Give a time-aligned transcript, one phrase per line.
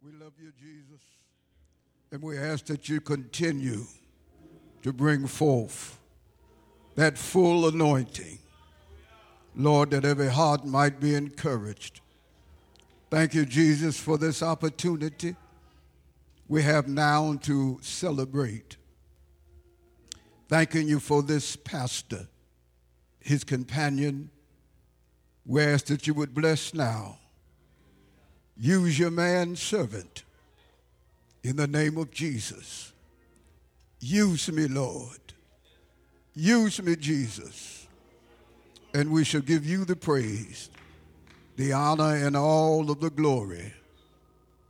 [0.00, 1.02] We love you, Jesus.
[2.12, 3.84] And we ask that you continue
[4.82, 5.98] to bring forth
[6.94, 8.38] that full anointing.
[9.56, 12.00] Lord, that every heart might be encouraged.
[13.10, 15.34] Thank you, Jesus, for this opportunity
[16.46, 18.76] we have now to celebrate.
[20.48, 22.28] Thanking you for this pastor,
[23.20, 24.30] his companion.
[25.44, 27.18] We ask that you would bless now.
[28.58, 30.24] Use your man servant
[31.44, 32.92] in the name of Jesus.
[34.00, 35.18] Use me, Lord.
[36.34, 37.86] Use me, Jesus.
[38.94, 40.70] And we shall give you the praise,
[41.56, 43.72] the honor, and all of the glory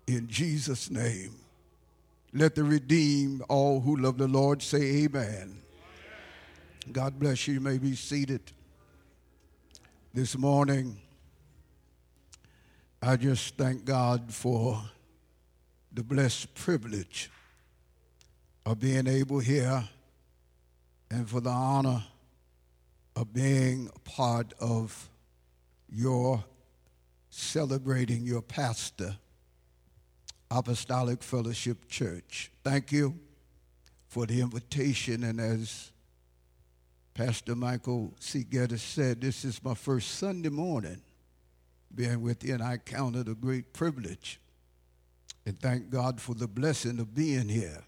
[0.06, 1.34] in Jesus' name.
[2.34, 5.58] Let the redeemed, all who love the Lord, say amen.
[6.92, 7.54] God bless you.
[7.54, 8.40] You may be seated.
[10.14, 10.98] This morning,
[13.00, 14.82] I just thank God for
[15.92, 17.30] the blessed privilege
[18.66, 19.84] of being able here
[21.08, 22.02] and for the honor
[23.14, 25.08] of being part of
[25.88, 26.44] your
[27.30, 29.16] celebrating your pastor,
[30.50, 32.50] Apostolic Fellowship Church.
[32.64, 33.14] Thank you
[34.08, 35.92] for the invitation, and as
[37.14, 38.42] Pastor Michael C.
[38.42, 41.00] Geddes said, this is my first Sunday morning
[41.94, 44.40] being with you, and I count it a great privilege.
[45.46, 47.82] And thank God for the blessing of being here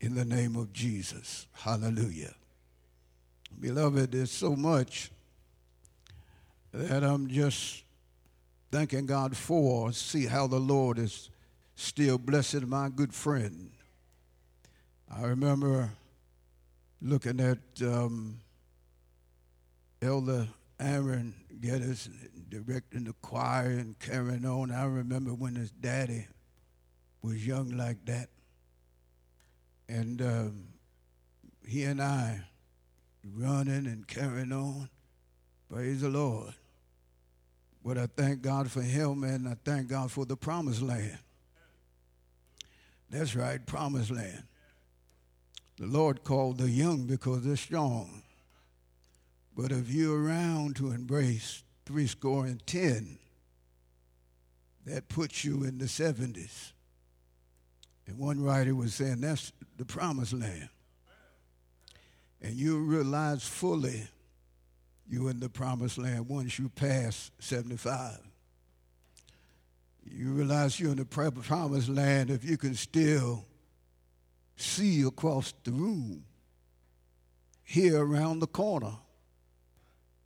[0.00, 1.46] in the name of Jesus.
[1.52, 2.34] Hallelujah.
[3.60, 5.10] Beloved, there's so much
[6.72, 7.84] that I'm just
[8.70, 9.92] thanking God for.
[9.92, 11.30] See how the Lord is
[11.76, 13.70] still blessing my good friend.
[15.14, 15.90] I remember
[17.00, 18.40] looking at um,
[20.00, 20.48] Elder
[20.80, 22.08] Aaron Geddes
[22.48, 24.70] directing the choir and carrying on.
[24.70, 26.26] I remember when his daddy
[27.22, 28.28] was young like that.
[29.88, 30.64] And um,
[31.66, 32.42] he and I
[33.24, 34.88] running and carrying on.
[35.70, 36.54] Praise the Lord.
[37.84, 41.18] But I thank God for him and I thank God for the promised land.
[43.10, 44.44] That's right, promised land.
[45.78, 48.22] The Lord called the young because they're strong.
[49.56, 53.18] But if you're around to embrace three score and ten,
[54.86, 56.72] that puts you in the 70s.
[58.06, 60.68] And one writer was saying that's the promised land.
[62.40, 64.08] And you realize fully
[65.08, 68.18] you're in the promised land once you pass 75.
[70.04, 73.46] You realize you're in the promised land if you can still
[74.56, 76.24] see across the room,
[77.62, 78.96] hear around the corner,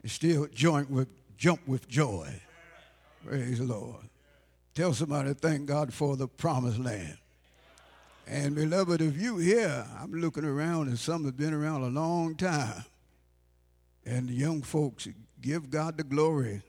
[0.09, 2.29] still joint with, jump with joy.
[3.25, 4.09] Praise the Lord.
[4.75, 7.17] Tell somebody, thank God for the promised land.
[8.27, 12.35] And beloved, if you here, I'm looking around and some have been around a long
[12.35, 12.85] time.
[14.05, 15.09] And the young folks,
[15.41, 16.63] give God the glory,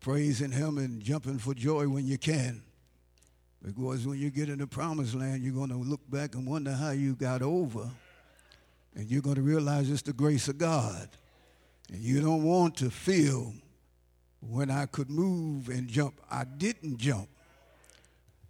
[0.00, 2.62] praising Him and jumping for joy when you can.
[3.62, 6.72] Because when you get in the promised land, you're going to look back and wonder
[6.72, 7.88] how you got over.
[8.94, 11.08] And you're going to realize it's the grace of God.
[11.92, 13.54] And you don't want to feel
[14.40, 17.28] when I could move and jump, I didn't jump.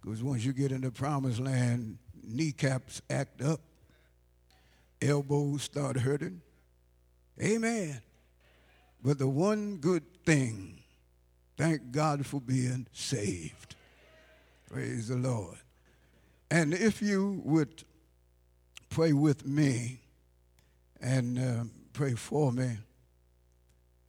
[0.01, 3.61] Because once you get in the promised land, kneecaps act up,
[5.01, 6.41] elbows start hurting.
[7.41, 8.01] Amen.
[9.03, 10.79] But the one good thing,
[11.55, 13.75] thank God for being saved.
[14.69, 15.57] Praise the Lord.
[16.49, 17.83] And if you would
[18.89, 19.99] pray with me
[21.01, 22.77] and uh, pray for me,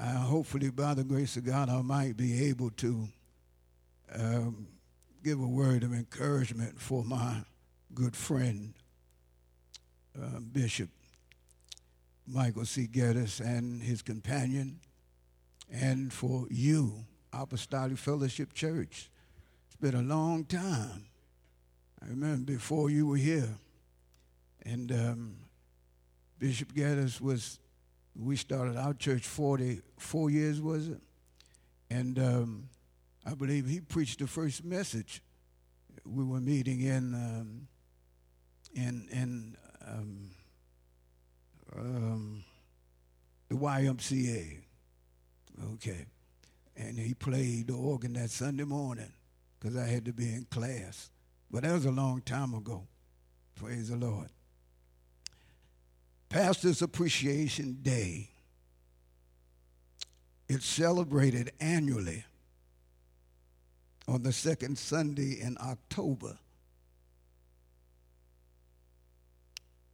[0.07, 3.09] hopefully by the grace of God, I might be able to
[4.15, 4.69] um,
[5.25, 7.43] give a word of encouragement for my
[7.95, 8.75] good friend,
[10.21, 10.91] uh, Bishop
[12.27, 12.87] Michael C.
[12.87, 14.81] Geddes and his companion,
[15.71, 19.11] and for you, Apostolic Fellowship Church
[19.67, 21.07] It's been a long time.
[22.03, 23.59] I remember before you were here.
[24.63, 25.37] And um,
[26.39, 27.59] Bishop Geddes was,
[28.19, 31.01] we started our church 44 years, was it?
[31.91, 32.69] And um,
[33.25, 35.23] I believe he preached the first message.
[36.05, 37.69] We were meeting in, um,
[38.75, 39.57] in, in
[39.87, 40.31] um,
[41.77, 42.45] um,
[43.49, 44.59] the YMCA.
[45.75, 46.07] Okay.
[46.77, 49.13] And he played the organ that Sunday morning
[49.59, 51.11] because I had to be in class.
[51.51, 52.87] But that was a long time ago.
[53.55, 54.29] Praise the Lord.
[56.29, 58.29] Pastor's Appreciation Day.
[60.49, 62.25] It's celebrated annually
[64.07, 66.39] on the second Sunday in October.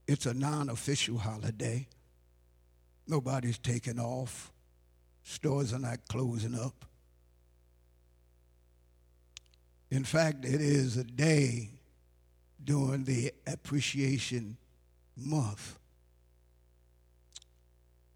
[0.06, 1.86] It's a non official holiday.
[3.06, 4.52] Nobody's taking off.
[5.22, 6.84] Stores are not closing up.
[9.90, 11.70] In fact, it is a day
[12.62, 14.56] during the appreciation
[15.16, 15.78] month.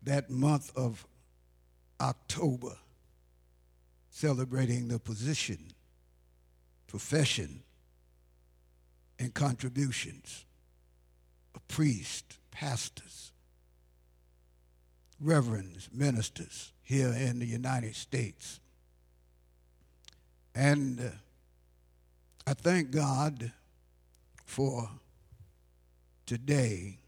[0.03, 1.07] That month of
[2.01, 2.77] October,
[4.11, 5.59] celebrating the position,
[6.87, 7.63] profession,
[9.19, 10.45] and contributions
[11.55, 13.33] of priests, pastors,
[15.21, 18.61] reverends, ministers here in the United States.
[20.55, 21.11] And uh,
[22.47, 23.53] I thank God
[24.45, 24.89] for
[26.25, 26.99] today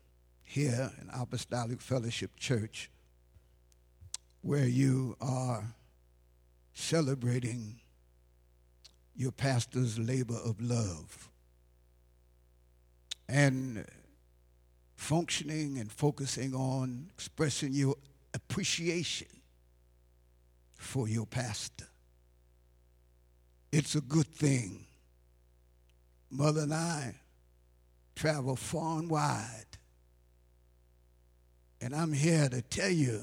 [0.51, 2.91] here in Apostolic Fellowship Church
[4.43, 5.63] where you are
[6.75, 7.79] celebrating
[9.15, 11.29] your pastor's labor of love
[13.29, 13.87] and
[14.97, 17.95] functioning and focusing on expressing your
[18.35, 19.29] appreciation
[20.75, 21.87] for your pastor.
[23.71, 24.85] It's a good thing.
[26.29, 27.15] Mother and I
[28.17, 29.70] travel far and wide.
[31.81, 33.23] And I'm here to tell you,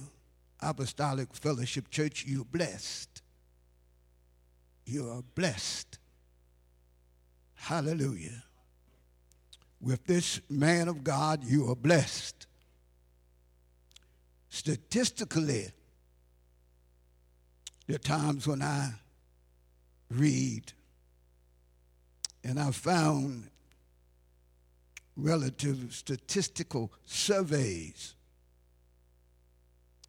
[0.59, 3.21] Apostolic Fellowship Church, you're blessed.
[4.85, 5.99] You are blessed.
[7.55, 8.43] Hallelujah.
[9.79, 12.47] With this man of God, you are blessed.
[14.49, 15.67] Statistically,
[17.85, 18.91] there are times when I
[20.09, 20.73] read
[22.43, 23.49] and I found
[25.15, 28.15] relative statistical surveys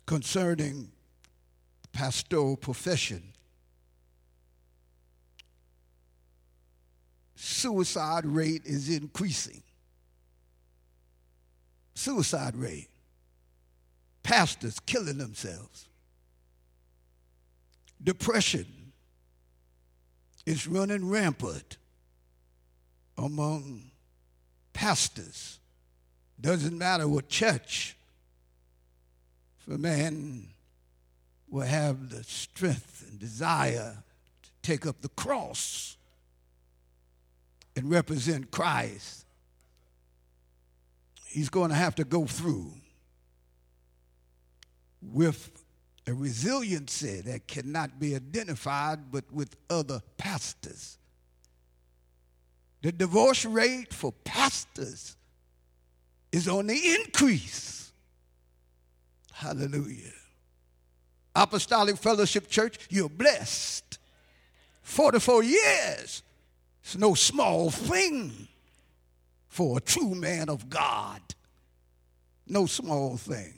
[0.09, 0.91] concerning
[1.93, 3.23] pastoral profession.
[7.37, 9.63] Suicide rate is increasing.
[11.95, 12.89] Suicide rate.
[14.23, 15.91] Pastors killing themselves.
[18.03, 18.65] Depression
[20.47, 21.77] is running rampant
[23.19, 23.91] among
[24.73, 25.61] pastors.
[26.41, 27.98] Doesn't matter what church.
[29.71, 30.49] A man
[31.51, 34.03] will have the strength and desire
[34.43, 35.97] to take up the cross
[37.77, 39.25] and represent Christ,
[41.27, 42.73] he's going to have to go through
[45.01, 45.51] with
[46.07, 50.99] a resiliency that cannot be identified but with other pastors.
[52.83, 55.17] The divorce rate for pastors
[56.33, 57.78] is on the increase.
[59.39, 60.11] Hallelujah.
[61.33, 64.01] Apostolic Fellowship Church, you're blessed.
[64.83, 66.25] 44 years.
[66.83, 68.49] It's no small thing
[69.47, 71.21] for a true man of God.
[72.49, 73.55] No small thing.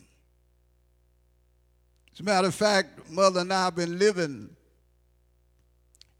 [2.13, 4.51] As a matter of fact, Mother and I have been living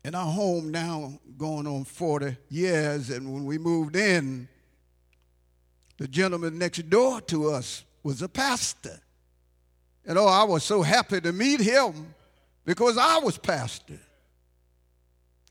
[0.03, 3.11] in our home now going on 40 years.
[3.11, 4.49] And when we moved in,
[5.99, 9.01] the gentleman next door to us was a pastor.
[10.07, 12.15] And oh, I was so happy to meet him
[12.65, 14.01] because I was pastor.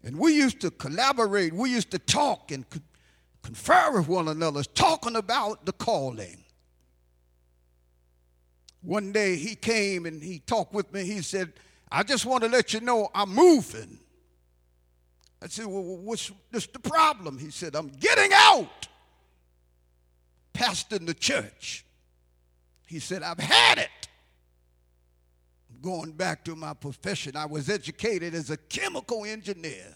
[0.03, 2.65] And we used to collaborate, we used to talk and
[3.43, 6.43] confer with one another, talking about the calling.
[8.81, 11.03] One day he came and he talked with me.
[11.03, 11.53] He said,
[11.91, 13.99] I just want to let you know I'm moving.
[15.41, 17.37] I said, Well, what's, what's the problem?
[17.37, 18.87] He said, I'm getting out.
[20.53, 21.85] Pastoring the church.
[22.85, 23.98] He said, I've had it.
[25.81, 27.35] Going back to my profession.
[27.35, 29.95] I was educated as a chemical engineer.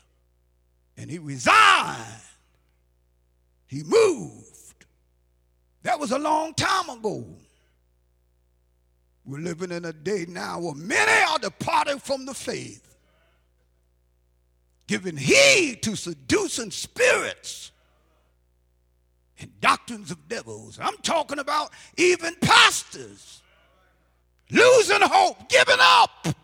[0.97, 1.99] And he resigned.
[3.67, 4.85] He moved.
[5.81, 7.25] That was a long time ago.
[9.25, 12.93] We're living in a day now where many are departing from the faith
[14.87, 17.71] giving heed to seducing spirits
[19.39, 20.77] and doctrines of devils.
[20.81, 23.41] I'm talking about even pastors
[24.51, 26.09] losing hope, giving up.
[26.23, 26.35] But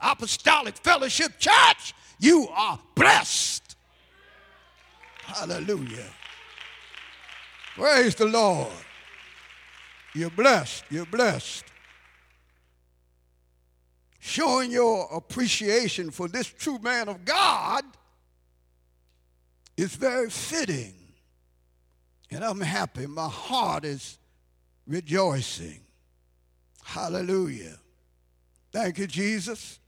[0.00, 3.76] Apostolic Fellowship Church, you are blessed.
[5.22, 6.10] Hallelujah.
[7.74, 8.72] Praise the Lord.
[10.14, 10.84] You're blessed.
[10.90, 11.64] You're blessed
[14.26, 17.84] showing your appreciation for this true man of God
[19.76, 20.94] is very fitting.
[22.30, 23.06] And I'm happy.
[23.06, 24.18] My heart is
[24.86, 25.80] rejoicing.
[26.84, 27.78] Hallelujah.
[28.70, 29.80] Thank you, Jesus.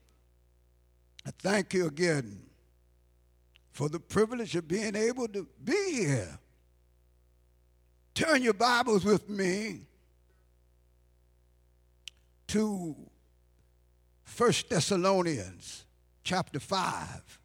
[1.26, 2.40] I thank you again
[3.70, 6.38] for the privilege of being able to be here.
[8.14, 9.82] Turn your Bibles with me
[12.46, 12.96] to
[14.36, 15.84] 1 Thessalonians
[16.24, 17.38] chapter 5.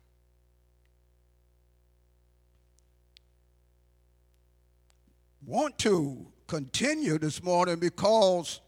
[5.46, 8.62] Want to continue this morning because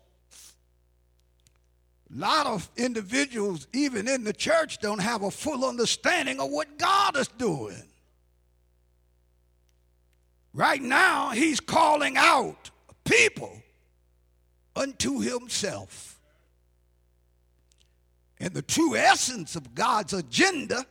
[2.13, 6.77] a lot of individuals, even in the church, don't have a full understanding of what
[6.77, 7.81] God is doing.
[10.53, 12.69] Right now, He's calling out
[13.03, 13.61] people
[14.75, 16.19] unto Himself.
[18.39, 20.85] And the true essence of God's agenda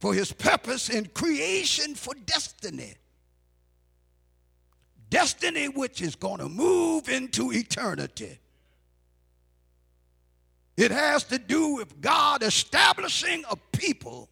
[0.00, 2.94] for His purpose in creation for destiny.
[5.10, 8.38] Destiny which is going to move into eternity.
[10.82, 14.28] It has to do with God establishing a people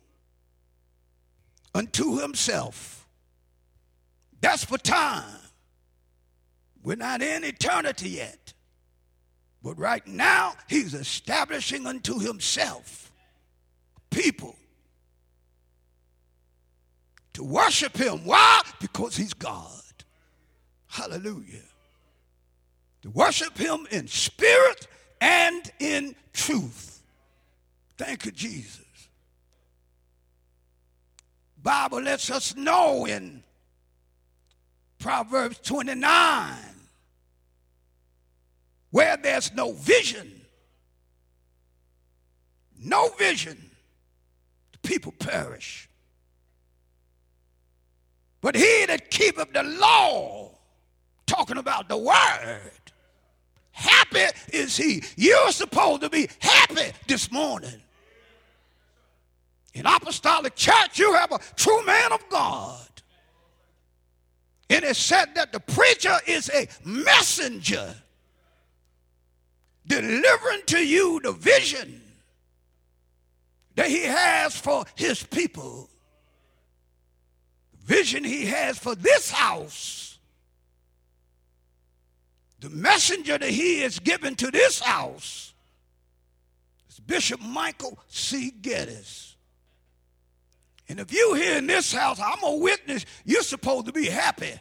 [1.72, 3.06] unto himself.
[4.40, 5.38] That's for time.
[6.82, 8.52] We're not in eternity yet.
[9.62, 13.12] But right now, he's establishing unto himself
[14.10, 14.56] people
[17.34, 18.24] to worship him.
[18.24, 18.62] Why?
[18.80, 19.84] Because he's God.
[20.88, 21.62] Hallelujah.
[23.02, 24.88] To worship him in spirit
[25.20, 27.02] and in truth.
[27.96, 28.80] Thank you, Jesus.
[31.62, 33.42] Bible lets us know in
[34.98, 36.54] Proverbs 29
[38.90, 40.40] where there's no vision,
[42.82, 43.70] no vision,
[44.72, 45.88] the people perish.
[48.40, 50.52] But he that keepeth the law,
[51.26, 52.79] talking about the word,
[53.80, 55.02] Happy is he.
[55.16, 57.80] You're supposed to be happy this morning.
[59.72, 62.86] In apostolic church, you have a true man of God.
[64.68, 67.94] And it said that the preacher is a messenger
[69.86, 72.02] delivering to you the vision
[73.76, 75.88] that he has for his people.
[77.82, 80.09] vision he has for this house
[82.60, 85.54] the messenger that he is given to this house
[86.88, 88.50] is Bishop Michael C.
[88.50, 89.36] Geddes.
[90.88, 94.52] And if you here in this house, I'm a witness, you're supposed to be happy.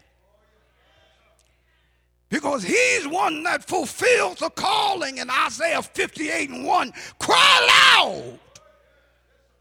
[2.30, 6.94] Because he's one that fulfills the calling in Isaiah 58 and 1.
[7.18, 8.40] Cry loud,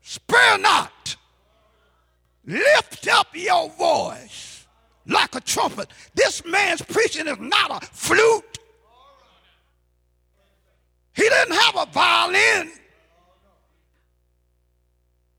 [0.03, 1.17] spare not,
[2.45, 4.58] lift up your voice
[5.09, 5.89] like a trumpet.
[6.15, 8.45] This man's preaching is not a flute.
[11.15, 12.71] He didn't have a violin.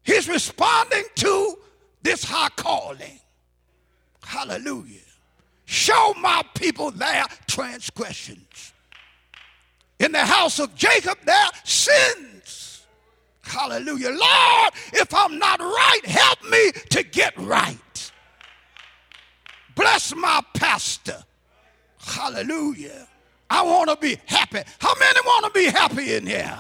[0.03, 1.57] He's responding to
[2.01, 3.19] this high calling.
[4.23, 4.99] Hallelujah.
[5.65, 8.73] Show my people their transgressions.
[9.99, 12.85] In the house of Jacob, their sins.
[13.41, 14.09] Hallelujah.
[14.09, 18.11] Lord, if I'm not right, help me to get right.
[19.79, 21.23] Bless my pastor.
[21.99, 23.07] Hallelujah.
[23.49, 24.59] I want to be happy.
[24.77, 26.57] How many want to be happy in here?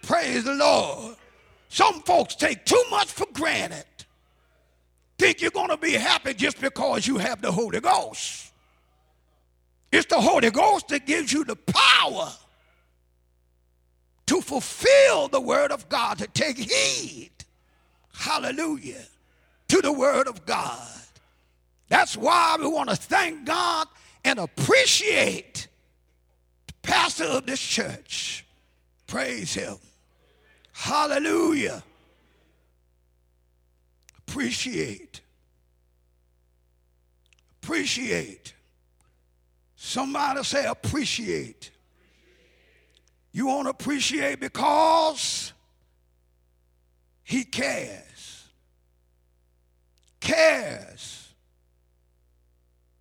[0.00, 1.16] Praise the Lord.
[1.68, 3.84] Some folks take too much for granted.
[5.18, 8.50] Think you're going to be happy just because you have the Holy Ghost.
[9.92, 12.32] It's the Holy Ghost that gives you the power
[14.28, 17.32] to fulfill the Word of God, to take heed.
[18.14, 19.04] Hallelujah.
[19.68, 21.00] To the Word of God.
[21.88, 23.86] That's why we want to thank God
[24.24, 25.68] and appreciate
[26.66, 28.44] the pastor of this church.
[29.06, 29.76] Praise him.
[30.72, 31.82] Hallelujah.
[34.26, 35.20] Appreciate.
[37.62, 38.54] Appreciate.
[39.76, 41.70] Somebody say appreciate.
[43.32, 45.52] You want to appreciate because
[47.24, 48.48] he cares.
[50.20, 51.21] Cares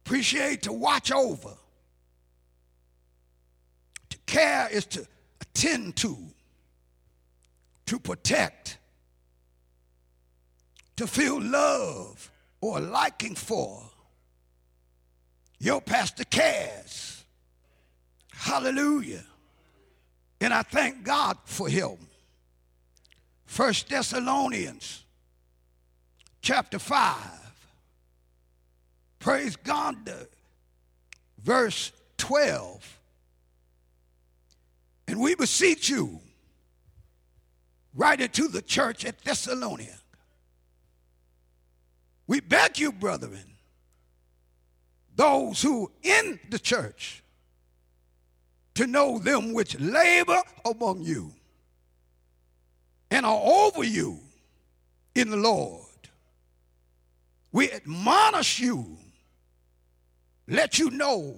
[0.06, 1.54] Appreciate to watch over.
[4.10, 5.08] To care is to
[5.40, 6.18] attend to,
[7.86, 8.78] to protect,
[10.96, 13.84] to feel love or liking for.
[15.60, 17.24] Your pastor cares.
[18.32, 19.24] Hallelujah.
[20.40, 21.98] And I thank God for him.
[23.46, 25.04] First Thessalonians
[26.42, 27.41] chapter 5
[29.22, 29.98] Praise God.
[31.42, 33.00] Verse 12.
[35.08, 36.20] And we beseech you,
[37.96, 39.98] writing to the church at Thessalonica.
[42.28, 43.58] We beg you, brethren,
[45.16, 47.24] those who in the church,
[48.76, 51.34] to know them which labor among you
[53.12, 54.20] and are over you
[55.14, 55.86] in the Lord.
[57.52, 58.98] We admonish you,
[60.52, 61.36] let you know.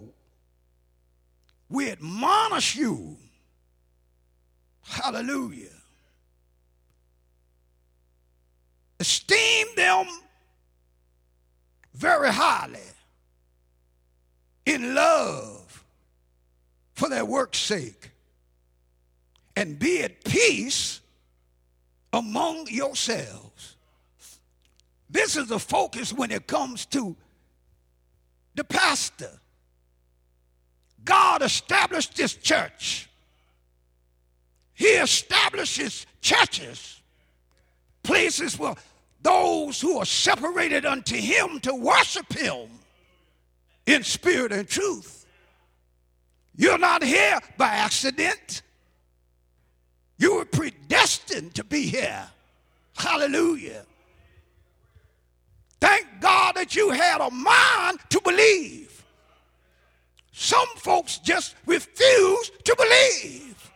[1.70, 3.18] We admonish you.
[4.84, 5.70] Hallelujah.
[9.00, 10.08] Esteem them
[11.94, 12.80] very highly
[14.66, 15.84] in love
[16.94, 18.12] for their work's sake
[19.56, 21.02] and be at peace
[22.12, 23.76] among yourselves.
[25.10, 27.16] This is the focus when it comes to
[28.56, 29.40] the pastor.
[31.04, 33.10] God established this church.
[34.74, 37.02] He establishes churches,
[38.02, 38.76] places where
[39.22, 42.70] those who are separated unto him to worship him
[43.86, 45.26] in spirit and truth.
[46.56, 48.62] You're not here by accident.
[50.18, 52.28] You were predestined to be here.
[52.96, 53.86] Hallelujah.
[56.64, 59.04] That you had a mind to believe.
[60.32, 63.70] Some folks just refuse to believe.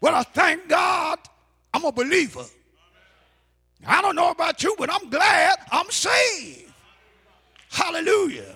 [0.00, 1.18] Well, I thank God
[1.74, 2.44] I'm a believer.
[3.84, 6.72] I don't know about you, but I'm glad I'm saved.
[7.68, 8.54] Hallelujah.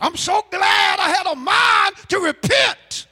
[0.00, 3.06] I'm so glad I had a mind to repent,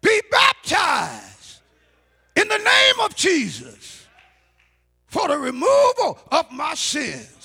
[0.00, 1.60] be baptized
[2.36, 4.06] in the name of Jesus
[5.08, 7.39] for the removal of my sins.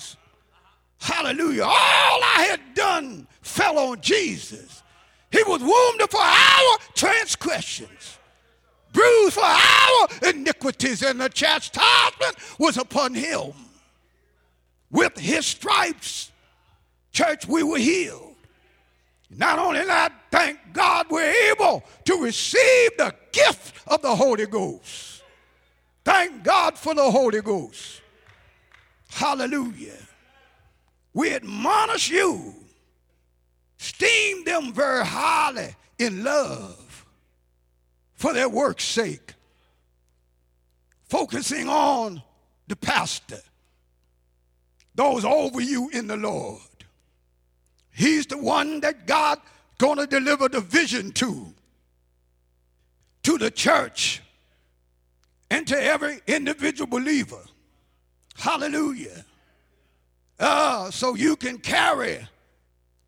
[0.98, 1.64] Hallelujah.
[1.64, 4.82] All I had done fell on Jesus.
[5.30, 8.16] He was wounded for our transgressions
[8.96, 13.52] bruised for our iniquities, and the chastisement was upon him.
[14.90, 16.32] With his stripes,
[17.12, 18.34] church, we were healed.
[19.28, 25.22] Not only that, thank God we're able to receive the gift of the Holy Ghost.
[26.04, 28.00] Thank God for the Holy Ghost.
[29.10, 29.98] Hallelujah.
[31.16, 32.54] We admonish you,
[33.80, 37.06] esteem them very highly in love
[38.12, 39.32] for their work's sake,
[41.08, 42.22] focusing on
[42.68, 43.40] the pastor,
[44.94, 46.60] those over you in the Lord.
[47.92, 49.38] He's the one that God
[49.78, 51.46] going to deliver the vision to,
[53.22, 54.20] to the church,
[55.50, 57.40] and to every individual believer.
[58.36, 59.24] Hallelujah.
[60.38, 62.26] Uh, so you can carry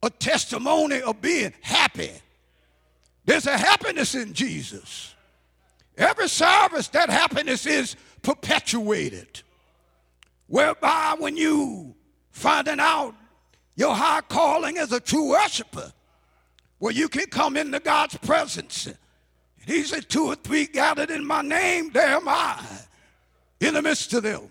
[0.03, 2.13] a testimony of being happy
[3.29, 5.15] there's a happiness in Jesus.
[5.99, 9.43] Every service, that happiness is perpetuated.
[10.47, 11.95] Whereby, when you
[12.31, 13.15] finding out
[13.77, 15.93] your high calling as a true worshiper,
[16.79, 18.87] where you can come into God's presence.
[18.87, 18.97] And
[19.67, 22.65] He said, Two or three gathered in my name, there am I
[23.61, 24.49] in the midst of them.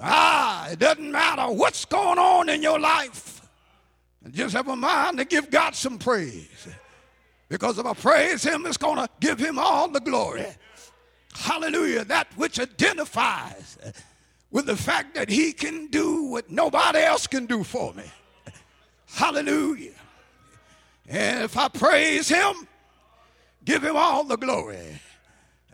[0.00, 3.42] Ah, it doesn't matter what's going on in your life.
[4.30, 6.68] Just have a mind to give God some praise.
[7.48, 10.46] Because if I praise him, it's going to give him all the glory.
[11.34, 12.04] Hallelujah.
[12.04, 13.78] That which identifies
[14.50, 18.04] with the fact that he can do what nobody else can do for me.
[19.06, 19.92] Hallelujah.
[21.08, 22.68] And if I praise him,
[23.64, 25.00] give him all the glory.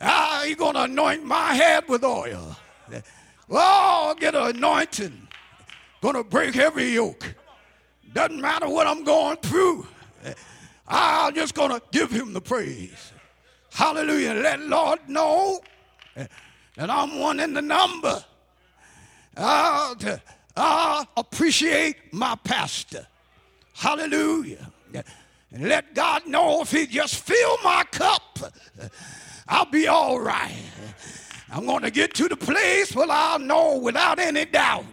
[0.00, 2.56] Ah, he's going to anoint my head with oil.
[3.50, 5.28] Oh, I'll get an anointing.
[6.02, 7.34] To break every yoke.
[8.12, 9.86] Doesn't matter what I'm going through.
[10.86, 13.12] I'm just to give him the praise.
[13.72, 14.34] Hallelujah.
[14.34, 15.60] Let Lord know
[16.14, 18.22] that I'm one in the number.
[19.34, 20.22] Uh, to,
[20.56, 23.06] uh, appreciate my pastor.
[23.72, 24.70] Hallelujah.
[25.50, 28.38] And let God know if he just fill my cup,
[29.48, 30.52] I'll be all right.
[31.50, 34.84] I'm going to get to the place where I'll know without any doubt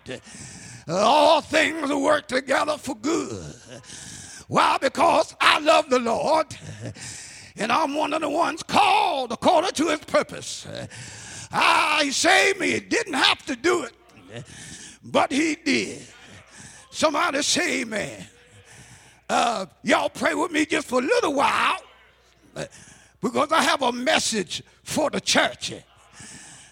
[0.87, 3.55] all things work together for good
[4.51, 4.77] why?
[4.81, 6.45] Because I love the Lord
[7.55, 10.67] and I'm one of the ones called according to his purpose.
[11.53, 12.71] Ah, he saved me.
[12.71, 14.43] He didn't have to do it,
[15.05, 16.05] but he did.
[16.89, 18.27] Somebody say amen.
[19.29, 21.79] Uh, y'all pray with me just for a little while
[23.21, 25.71] because I have a message for the church.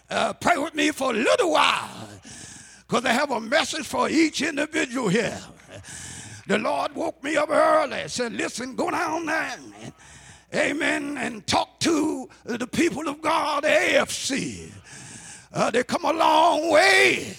[0.09, 2.09] Uh, pray with me for a little while
[2.87, 5.39] because I have a message for each individual here.
[6.47, 9.57] The Lord woke me up early, said, Listen, go down there
[10.53, 14.71] amen, and talk to the people of God, AFC.
[15.53, 17.35] Uh, they come a long way.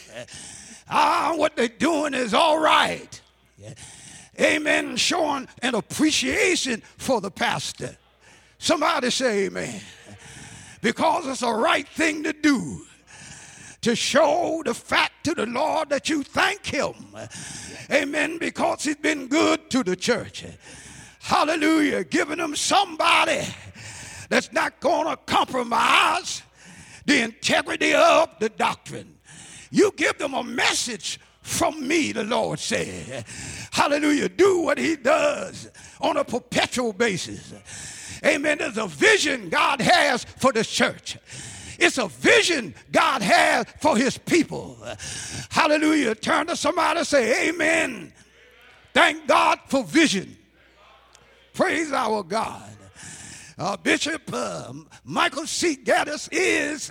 [0.88, 3.20] Ah, what they're doing is all right.
[4.40, 4.96] Amen.
[4.96, 7.96] Showing an appreciation for the pastor.
[8.58, 9.80] Somebody say amen.
[10.80, 12.86] Because it's a right thing to do
[13.82, 16.94] to show the fact to the Lord that you thank Him.
[17.90, 18.38] Amen.
[18.38, 20.44] Because He's been good to the church.
[21.20, 22.04] Hallelujah.
[22.04, 23.42] Giving them somebody
[24.28, 26.42] that's not going to compromise
[27.06, 29.16] the integrity of the doctrine.
[29.70, 33.24] You give them a message from me, the Lord said.
[33.70, 34.28] Hallelujah.
[34.28, 37.52] Do what He does on a perpetual basis.
[38.24, 38.58] Amen.
[38.58, 41.16] There's a vision God has for the church.
[41.78, 44.76] It's a vision God has for his people.
[45.48, 46.14] Hallelujah.
[46.14, 48.12] Turn to somebody and say, Amen.
[48.92, 50.36] Thank God for vision.
[51.54, 52.70] Praise our God.
[53.58, 54.72] Uh, Bishop uh,
[55.04, 55.76] Michael C.
[55.76, 56.90] Geddes is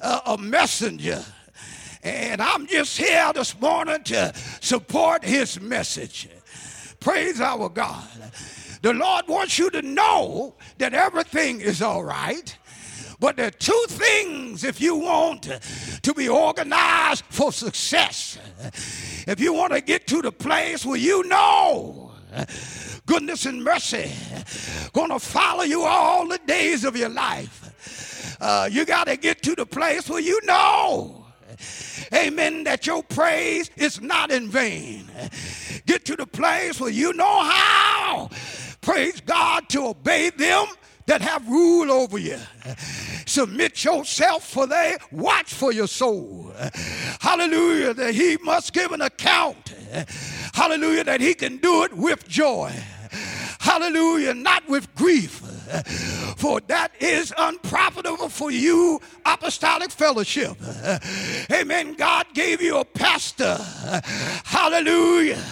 [0.00, 1.24] uh, a messenger.
[2.02, 6.28] And I'm just here this morning to support his message.
[6.98, 8.08] Praise our God.
[8.82, 12.56] The Lord wants you to know that everything is all right.
[13.18, 15.42] But there are two things if you want
[16.02, 18.38] to be organized for success.
[19.26, 22.12] If you want to get to the place where you know
[23.04, 24.10] goodness and mercy
[24.92, 29.42] going to follow you all the days of your life, uh, you got to get
[29.42, 31.20] to the place where you know
[32.12, 35.04] amen, that your praise is not in vain.
[35.86, 38.30] Get to the place where you know how,
[38.80, 40.66] praise God, to obey them
[41.06, 42.38] that have rule over you.
[43.26, 46.52] Submit yourself, for they watch for your soul.
[47.20, 49.74] Hallelujah, that he must give an account.
[50.54, 52.72] Hallelujah, that he can do it with joy.
[53.58, 55.42] Hallelujah, not with grief.
[56.36, 60.56] For that is unprofitable for you, apostolic fellowship.
[61.52, 61.94] Amen.
[61.94, 63.56] God gave you a pastor.
[64.44, 65.42] Hallelujah.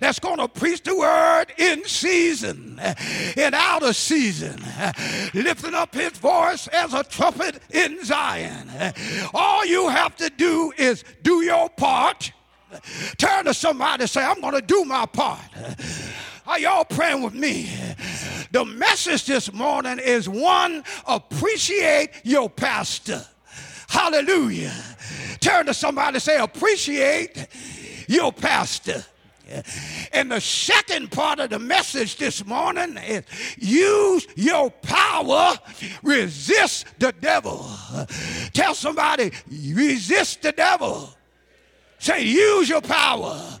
[0.00, 4.60] That's going to preach the word in season and out of season,
[5.34, 8.70] lifting up his voice as a trumpet in Zion.
[9.34, 12.32] All you have to do is do your part.
[13.16, 15.40] Turn to somebody and say, I'm going to do my part.
[16.46, 17.68] Are y'all praying with me?
[18.52, 23.24] The message this morning is one appreciate your pastor.
[23.88, 24.72] Hallelujah.
[25.40, 27.48] Turn to somebody say, appreciate
[28.08, 29.04] your pastor.
[30.12, 33.24] And the second part of the message this morning is
[33.58, 35.54] use your power,
[36.02, 37.68] resist the devil.
[38.52, 41.10] Tell somebody, resist the devil.
[41.98, 43.55] Say, use your power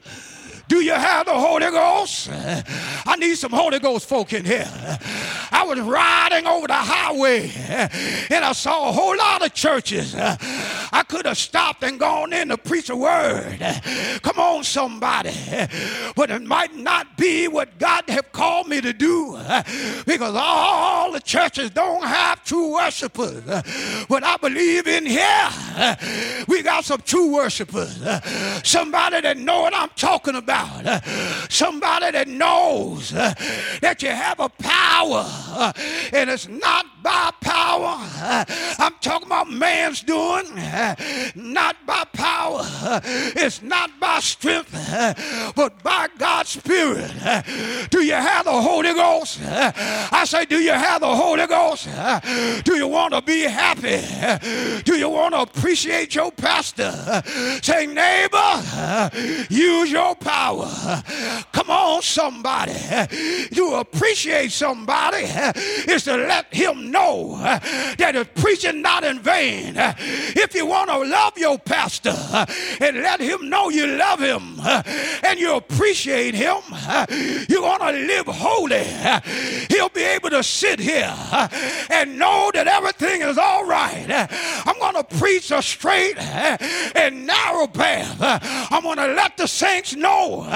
[0.68, 2.28] do you have the Holy Ghost?
[2.30, 4.68] I need some Holy Ghost folk in here.
[5.52, 7.50] I was riding over the highway
[8.30, 10.14] and I saw a whole lot of churches.
[10.92, 13.58] I could have stopped and gone in to preach a word.
[14.22, 15.34] Come on, somebody.
[16.14, 19.38] But it might not be what God have called me to do
[20.06, 23.42] because all the churches don't have true worshipers.
[24.08, 25.96] But I believe in here
[26.48, 28.02] we got some true worshipers.
[28.64, 31.04] Somebody that know what I'm talking about about.
[31.50, 35.72] Somebody that knows that you have a power
[36.12, 37.96] and it's not by power.
[38.80, 40.46] I'm talking about man's doing,
[41.36, 42.62] not by power.
[43.36, 44.72] It's not by strength,
[45.54, 47.12] but by God's Spirit.
[47.90, 49.38] Do you have the Holy Ghost?
[49.40, 51.88] I say, do you have the Holy Ghost?
[52.64, 54.02] Do you want to be happy?
[54.82, 57.22] Do you want to appreciate your pastor?
[57.62, 58.52] Say, neighbor,
[59.48, 60.68] use your power.
[61.52, 62.74] Come on, somebody.
[63.54, 65.24] To appreciate somebody
[65.88, 67.58] is to let him know Uh,
[67.98, 69.76] that his preaching not in vain.
[69.76, 72.46] Uh, if you want to love your pastor uh,
[72.80, 74.58] and let him know you love him
[75.22, 76.62] and you appreciate him,
[77.48, 78.84] you want to live holy.
[79.68, 81.14] He'll be able to sit here
[81.90, 84.06] and know that everything is all right.
[84.66, 88.16] I'm going to preach a straight and narrow path.
[88.72, 90.46] I'm going to let the saints know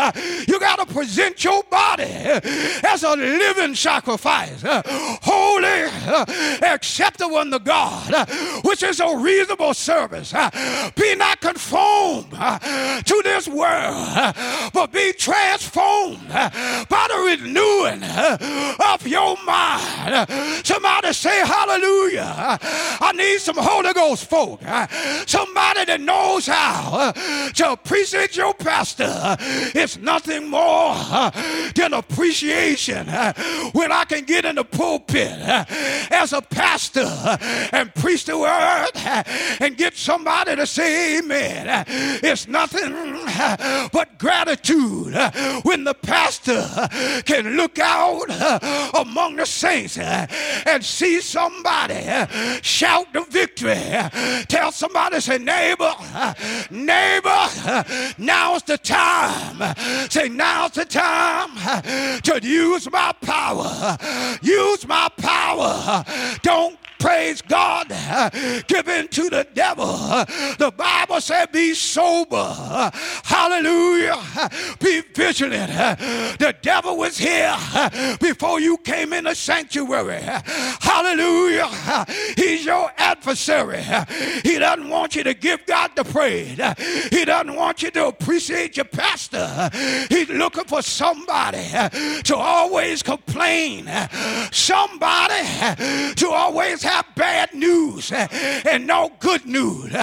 [0.48, 6.29] you got to present your body as a living sacrifice, holy,
[6.62, 8.26] acceptable unto God, uh,
[8.62, 10.32] which is a reasonable service.
[10.34, 12.58] Uh, be not conformed uh,
[13.02, 14.34] to this world,
[14.72, 18.02] but be transformed by the renewing
[18.92, 20.28] of your mind.
[20.64, 22.58] Somebody say hallelujah.
[23.00, 24.60] I need some Holy Ghost folk.
[25.26, 27.12] Somebody that knows how
[27.54, 29.36] to appreciate your pastor.
[29.74, 30.94] It's nothing more
[31.74, 33.06] than appreciation
[33.72, 35.38] when I can get in the pulpit
[36.20, 37.08] as a pastor
[37.72, 38.90] and preach the word
[39.60, 41.84] and get somebody to say amen.
[42.22, 42.92] It's nothing
[43.90, 45.14] but gratitude
[45.62, 46.62] when the pastor
[47.24, 48.26] can look out
[48.94, 52.04] among the saints and see somebody
[52.60, 53.80] shout the victory.
[54.48, 55.94] Tell somebody, say, neighbor,
[56.70, 57.48] neighbor,
[58.18, 59.74] now's the time.
[60.10, 63.96] Say, now's the time to use my power.
[64.42, 65.99] Use my power.
[66.42, 67.88] Don't praise God,
[68.68, 69.86] give in to the devil.
[70.58, 72.90] The Bible said, be sober.
[73.24, 74.18] Hallelujah.
[74.78, 75.72] Be vigilant.
[76.38, 77.56] The devil was here
[78.20, 80.20] before you came in the sanctuary.
[80.20, 82.06] Hallelujah.
[82.36, 83.82] He's your adversary.
[84.42, 86.60] He doesn't want you to give God the praise.
[87.10, 89.70] He doesn't want you to appreciate your pastor.
[90.10, 91.64] He's looking for somebody
[92.24, 93.90] to always complain,
[94.52, 95.46] somebody
[96.16, 98.26] to always have bad news eh,
[98.68, 99.94] and no good news.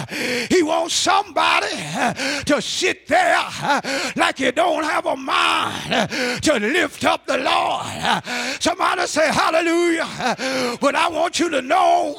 [0.50, 6.60] He wants somebody eh, to sit there eh, like you don't have a mind to
[6.60, 7.86] lift up the Lord.
[8.62, 10.78] Somebody say hallelujah.
[10.80, 12.16] But I want you to know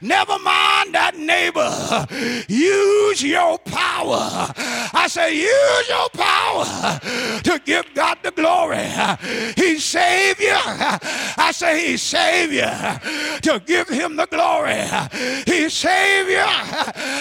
[0.00, 2.06] never mind that neighbor.
[2.48, 4.52] Use your power.
[4.92, 7.00] I say, use your power
[7.42, 8.86] to give God the glory.
[9.56, 10.58] He's Savior.
[11.38, 13.00] I say, He's Savior
[13.42, 14.82] to give Him the glory.
[15.44, 16.46] He's Savior.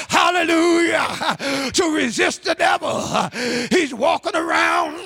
[0.09, 1.37] Hallelujah.
[1.73, 3.01] To resist the devil.
[3.69, 4.97] He's walking around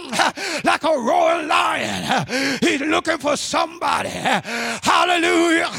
[0.64, 2.26] like a roaring lion.
[2.62, 4.10] He's looking for somebody.
[4.10, 5.70] Hallelujah.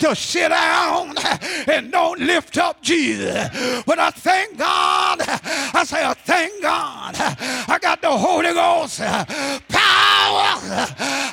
[0.00, 1.14] To sit down
[1.68, 3.48] and don't lift up Jesus.
[3.86, 5.18] But I thank God.
[5.20, 7.14] I say, I thank God.
[7.16, 10.50] I got the Holy Ghost power.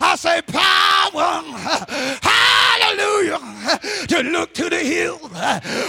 [0.01, 1.43] I say, power.
[2.21, 3.39] Hallelujah.
[4.07, 5.17] To look to the hill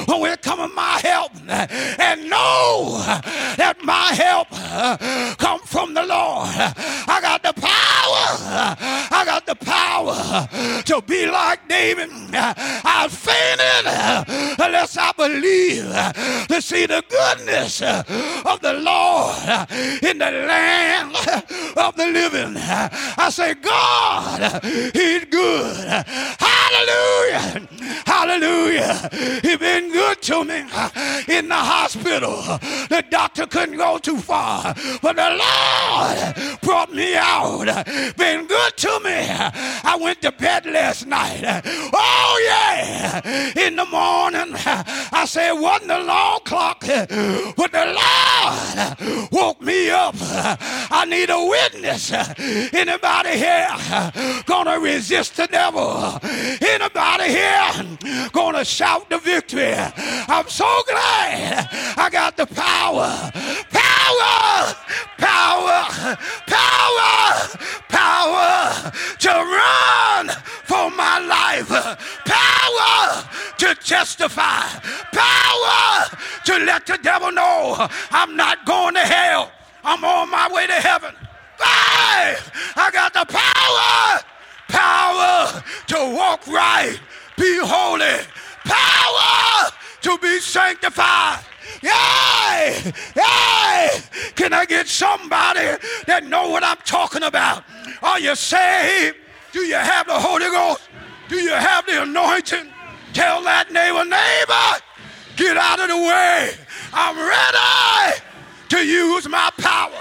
[0.07, 3.03] when we're coming my help and know
[3.57, 4.49] that my help
[5.39, 6.49] come from the Lord.
[6.57, 9.12] I got the power.
[9.53, 10.49] The power
[10.85, 12.09] to be like David.
[12.33, 13.85] I fainted
[14.59, 15.93] unless I believe
[16.49, 19.37] to see the goodness of the Lord
[20.03, 21.15] in the land
[21.77, 22.57] of the living.
[22.57, 26.05] I say, God, He's good.
[26.39, 27.69] Hallelujah.
[28.07, 29.11] Hallelujah.
[29.43, 30.61] He's been good to me
[31.29, 32.37] in the hospital.
[32.89, 37.67] The doctor couldn't go too far, but the Lord brought me out.
[38.17, 39.29] Been good to me.
[39.85, 41.63] I went to bed last night.
[41.93, 43.59] Oh, yeah.
[43.67, 50.15] In the morning, I said, wasn't the long clock, but the Lord woke me up.
[50.21, 52.13] I need a witness.
[52.13, 53.69] Anybody here
[54.47, 56.21] gonna resist the devil?
[56.61, 59.75] Anybody here gonna shout the victory?
[59.75, 63.33] I'm so glad I got the power.
[64.13, 64.75] Power!
[65.19, 66.17] Power!
[66.47, 67.59] Power!
[67.89, 70.29] Power to run
[70.65, 71.69] for my life.
[72.25, 73.25] Power
[73.59, 74.63] to testify.
[75.13, 79.53] Power to let the devil know I'm not going to hell.
[79.85, 81.15] I'm on my way to heaven.
[81.59, 82.37] Hey,
[82.77, 84.23] I got the power,
[84.69, 86.99] power to walk right,
[87.37, 88.27] be holy,
[88.65, 89.71] power
[90.03, 91.45] to be sanctified.
[91.83, 92.93] Yay!
[93.17, 94.01] Yay!
[94.35, 97.65] Can I get somebody that know what I'm talking about?
[98.03, 99.17] Are you saved?
[99.53, 100.89] Do you have the Holy Ghost?
[101.29, 102.69] Do you have the anointing?
[103.13, 104.83] Tell that neighbor, neighbor,
[105.37, 106.55] get out of the way.
[106.93, 108.21] I'm ready
[108.71, 109.93] to use my power.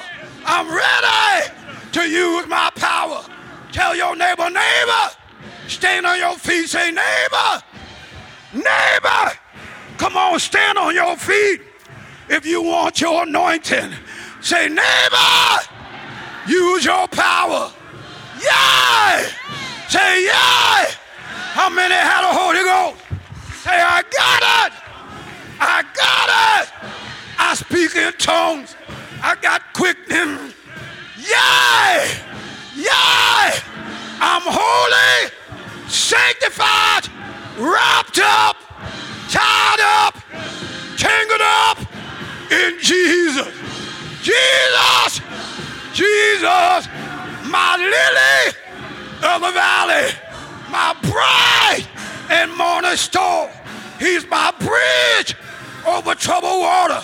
[0.46, 1.52] I'm ready
[1.92, 3.24] to use my power.
[3.72, 5.16] Tell your neighbor, neighbor,
[5.68, 6.70] stand on your feet.
[6.70, 7.64] Say, neighbor,
[8.54, 9.32] neighbor,
[10.02, 11.62] come on, stand on your feet.
[12.28, 13.94] If you want your anointing,
[14.42, 15.54] say, neighbor,
[16.48, 17.72] use your power.
[18.42, 19.30] Yay!
[19.90, 20.86] Say, yay!
[21.54, 23.00] How many had a Holy Ghost?
[23.62, 24.74] Say, I got it!
[25.60, 26.66] I got it!
[27.38, 28.76] I speak in tongues.
[29.22, 30.52] I got quickening.
[42.92, 43.48] Jesus.
[44.22, 45.22] Jesus!
[45.94, 46.88] Jesus!
[47.48, 48.48] My lily
[49.24, 50.12] of the valley,
[50.70, 51.88] my bride
[52.30, 53.50] and morning star.
[53.98, 55.38] He's my bridge
[55.88, 57.02] over troubled water.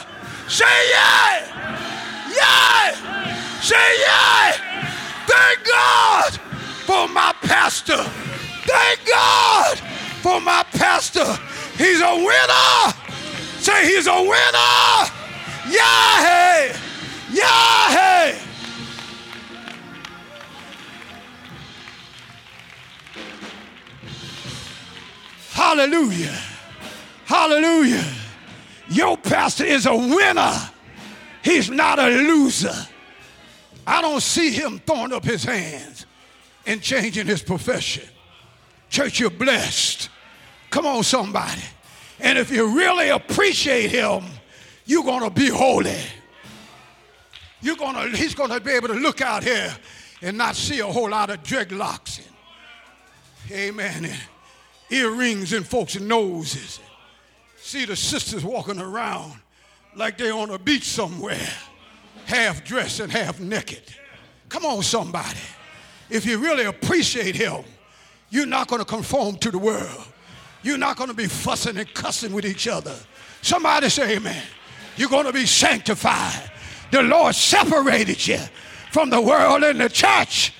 [0.49, 2.35] Say yeah.
[2.35, 3.61] Yeah.
[3.61, 4.91] Say yeah.
[5.25, 6.33] Thank God
[6.85, 8.03] for my pastor.
[8.65, 9.77] Thank God
[10.21, 11.25] for my pastor.
[11.77, 12.93] He's a winner.
[13.59, 15.16] Say he's a winner.
[15.69, 16.77] Yeah.
[17.31, 17.77] Yeah.
[25.77, 26.39] Hallelujah.
[27.25, 28.05] Hallelujah.
[28.89, 30.53] Your pastor is a winner.
[31.43, 32.73] He's not a loser.
[33.85, 36.05] I don't see him throwing up his hands
[36.65, 38.05] and changing his profession.
[38.89, 40.09] Church, you're blessed.
[40.69, 41.61] Come on, somebody.
[42.19, 44.23] And if you really appreciate him,
[44.87, 45.95] you're going to be holy.
[47.61, 49.75] You're gonna, he's going to be able to look out here
[50.21, 52.19] and not see a whole lot of dreadlocks
[53.49, 54.19] and, amen, and
[54.89, 56.79] earrings in folks' noses.
[57.57, 59.33] See the sisters walking around
[59.95, 61.49] like they're on a beach somewhere,
[62.25, 63.83] half dressed and half naked.
[64.47, 65.39] Come on, somebody.
[66.09, 67.65] If you really appreciate him,
[68.29, 70.07] you're not going to conform to the world.
[70.63, 72.95] You're not going to be fussing and cussing with each other.
[73.41, 74.43] Somebody say amen.
[74.97, 76.51] You're going to be sanctified.
[76.91, 78.39] The Lord separated you
[78.91, 80.53] from the world and the church.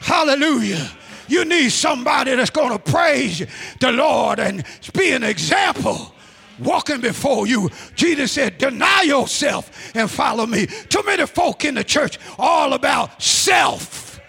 [0.00, 0.90] Hallelujah.
[1.28, 3.46] You need somebody that's going to praise
[3.80, 6.14] the Lord and be an example
[6.58, 7.70] walking before you.
[7.94, 10.66] Jesus said, Deny yourself and follow me.
[10.66, 14.20] Too many folk in the church all about self.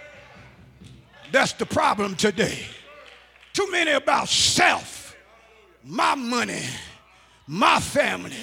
[1.32, 2.66] That's the problem today.
[3.54, 5.16] Too many about self.
[5.84, 6.64] My money,
[7.48, 8.36] my family,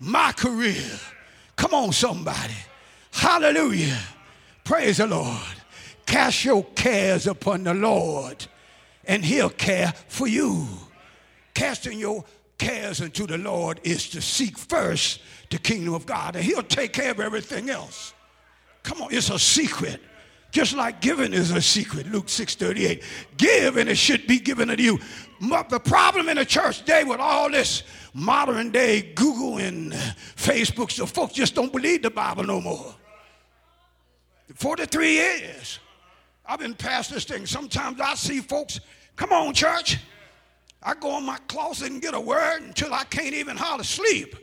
[0.00, 0.82] my career.
[1.56, 2.54] Come on, somebody.
[3.12, 3.98] Hallelujah.
[4.64, 5.38] Praise the Lord.
[6.06, 8.46] Cast your cares upon the Lord,
[9.04, 10.66] and He'll care for you.
[11.54, 12.24] Casting your
[12.58, 16.92] cares unto the Lord is to seek first the kingdom of God, and He'll take
[16.92, 18.14] care of everything else.
[18.82, 20.00] Come on, it's a secret.
[20.50, 23.02] Just like giving is a secret, Luke 6 38.
[23.36, 24.98] Give and it should be given to you.
[25.40, 29.92] The problem in the church today with all this modern day Google and
[30.36, 32.94] Facebook, so folks just don't believe the Bible no more.
[34.54, 35.78] 43 years.
[36.44, 37.46] I've been past this thing.
[37.46, 38.80] Sometimes I see folks,
[39.16, 39.98] come on, church.
[40.82, 44.36] I go in my closet and get a word until I can't even hardly sleep.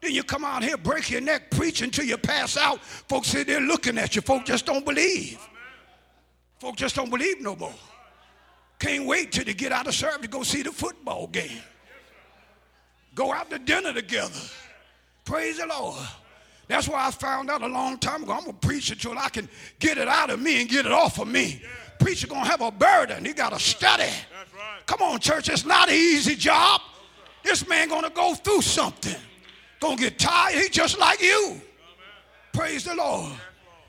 [0.00, 2.82] Then you come out here, break your neck, preach until you pass out.
[2.82, 4.22] Folks sit there looking at you.
[4.22, 5.38] Folks just don't believe.
[6.60, 7.74] Folks just don't believe no more.
[8.80, 11.62] Can't wait till you get out of service to go see the football game.
[13.14, 14.40] Go out to dinner together.
[15.24, 15.98] Praise the Lord.
[16.66, 18.32] That's why I found out a long time ago.
[18.32, 21.18] I'm gonna preach until I can get it out of me and get it off
[21.20, 21.62] of me.
[21.98, 23.24] Preacher gonna have a burden.
[23.24, 24.08] He gotta study.
[24.86, 25.50] Come on, church.
[25.50, 26.80] It's not an easy job.
[27.42, 29.16] This man gonna go through something.
[29.80, 30.54] Gonna get tired.
[30.54, 31.60] He's just like you.
[32.52, 33.32] Praise the Lord.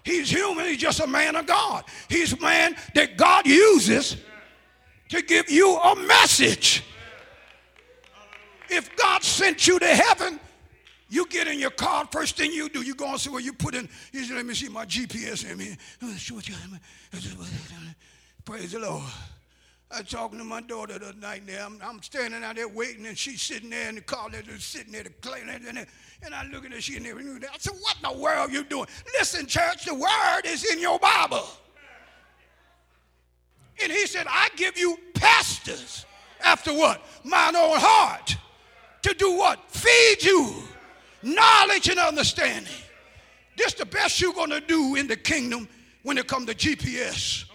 [0.04, 0.66] He's human.
[0.66, 1.86] He's just a man of God.
[2.10, 4.18] He's a man that God uses
[5.12, 6.84] to give you a message.
[8.70, 10.40] If God sent you to heaven,
[11.10, 13.52] you get in your car, first thing you do, you go and see where you
[13.52, 15.46] put in, you say, let me see my GPS.
[15.46, 15.76] Let me,
[18.46, 19.04] praise the Lord.
[19.94, 21.66] I was talking to my daughter the night there.
[21.66, 24.94] I'm, I'm, standing out there waiting, and she's sitting there in the car, just sitting
[24.94, 25.86] there, cleaning and,
[26.24, 27.06] and I look at her, she in.
[27.06, 28.88] I said, What in the world are you doing?
[29.20, 31.46] Listen, church, the word is in your Bible.
[33.84, 36.06] And he said, I give you pastors
[36.44, 37.02] after what?
[37.24, 38.36] Mine own heart.
[39.04, 39.60] To do what?
[39.70, 40.54] Feed you
[41.24, 42.74] knowledge and understanding.
[43.58, 45.68] This the best you're going to do in the kingdom
[46.04, 47.46] when it comes to GPS.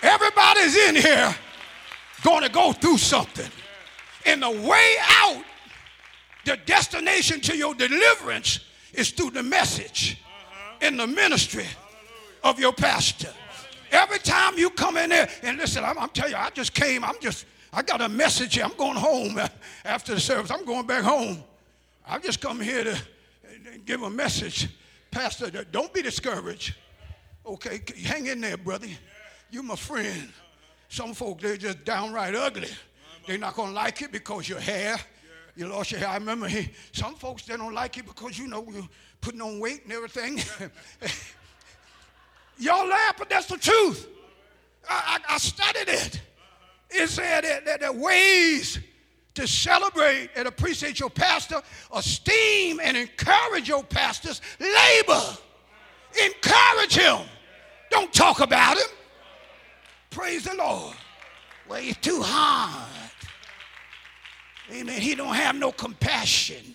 [0.00, 1.34] Everybody's in here
[2.22, 3.50] going to go through something.
[4.24, 5.42] And the way out,
[6.44, 8.60] the destination to your deliverance
[8.92, 10.22] is through the message
[10.80, 11.66] in the ministry
[12.42, 13.32] of your pastor.
[13.90, 17.04] Every time you come in there, and listen, I'm, I'm telling you, I just came,
[17.04, 18.64] I'm just, I got a message here.
[18.64, 19.40] I'm going home
[19.84, 20.50] after the service.
[20.50, 21.42] I'm going back home.
[22.06, 22.98] I've just come here to
[23.84, 24.68] give a message.
[25.10, 26.74] Pastor, don't be discouraged.
[27.44, 28.88] Okay, hang in there, brother.
[29.50, 30.28] You my friend.
[30.90, 32.68] Some folk, they're just downright ugly.
[33.26, 34.96] They're not going to like it because your hair,
[35.54, 36.08] you lost your hair.
[36.08, 38.88] I remember he, some folks, they don't like it because, you know, you're
[39.20, 40.40] putting on weight and everything.
[42.60, 44.08] Laugh, but that's the truth.
[44.88, 46.20] I, I, I studied it.
[46.90, 48.78] It said that, that, that ways
[49.34, 51.62] to celebrate and appreciate your pastor,
[51.94, 55.22] esteem and encourage your pastors, labor.
[56.24, 57.18] Encourage him.
[57.90, 58.88] Don't talk about him.
[60.10, 60.96] Praise the Lord.
[61.68, 62.88] Well, it's too hard.
[64.72, 65.00] Amen.
[65.00, 66.74] He don't have no compassion.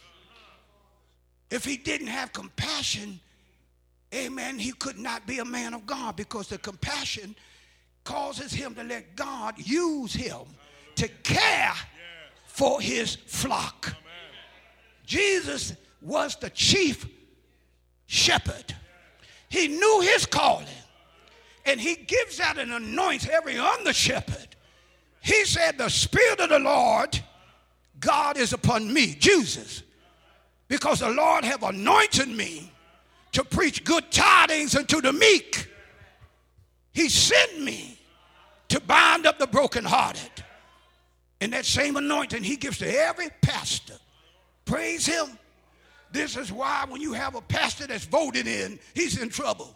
[1.50, 3.20] If he didn't have compassion,
[4.14, 7.36] amen, he could not be a man of God because the compassion
[8.04, 10.42] causes him to let God use him
[10.96, 11.74] to care
[12.46, 13.96] for his flock.
[15.06, 17.08] Jesus was the chief
[18.08, 18.76] shepherd.
[19.50, 20.68] He knew his calling.
[21.66, 24.56] And he gives out and anoints every under shepherd.
[25.22, 27.18] He said, The Spirit of the Lord,
[28.00, 29.84] God is upon me, Jesus,
[30.68, 32.73] because the Lord have anointed me
[33.34, 35.70] to preach good tidings unto the meek.
[36.94, 38.00] He sent me
[38.70, 40.32] to bind up the brokenhearted.
[41.42, 43.96] And that same anointing he gives to every pastor.
[44.66, 45.38] Praise him.
[46.12, 49.76] This is why when you have a pastor that's voted in, he's in trouble.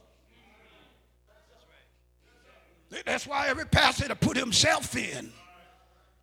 [3.06, 5.32] That's why every pastor to put himself in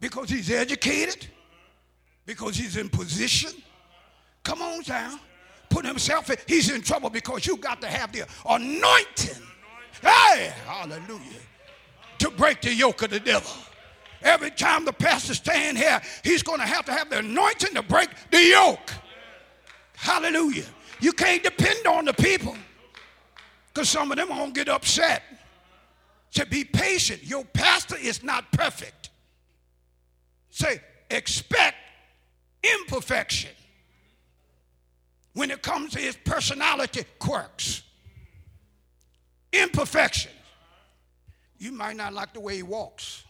[0.01, 1.26] because he's educated,
[2.26, 3.51] because he's in position.
[4.45, 5.18] Come on down.
[5.75, 6.37] Put himself in.
[6.47, 9.43] He's in trouble because you got to have the anointing.
[10.01, 11.41] Hey, hallelujah.
[12.20, 13.51] To break the yoke of the devil.
[14.22, 17.83] Every time the pastor stand here, he's going to have to have the anointing to
[17.83, 18.93] break the yoke.
[19.97, 20.66] Hallelujah.
[21.01, 22.57] You can't depend on the people
[23.72, 25.25] because some of them won't get upset.
[26.35, 27.25] To be patient.
[27.25, 29.11] Your pastor is not perfect.
[30.51, 31.75] Say, expect
[32.62, 33.51] imperfection
[35.35, 37.82] when it comes to his personality quirks.
[39.53, 40.32] Imperfection.
[41.59, 43.24] You might not like the way he walks.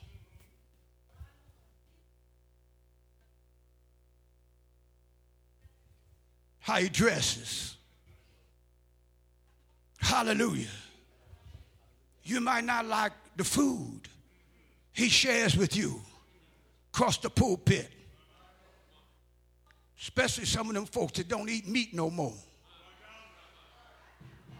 [6.60, 7.76] How he dresses.
[9.98, 10.68] Hallelujah.
[12.22, 14.00] You might not like the food
[14.92, 16.00] he shares with you
[16.92, 17.90] across the pulpit.
[20.04, 22.34] Especially some of them folks that don't eat meat no more.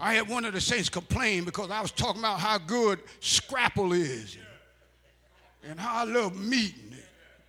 [0.01, 3.93] I had one of the saints complain because I was talking about how good scrapple
[3.93, 4.39] is
[5.63, 6.75] and how I love meat.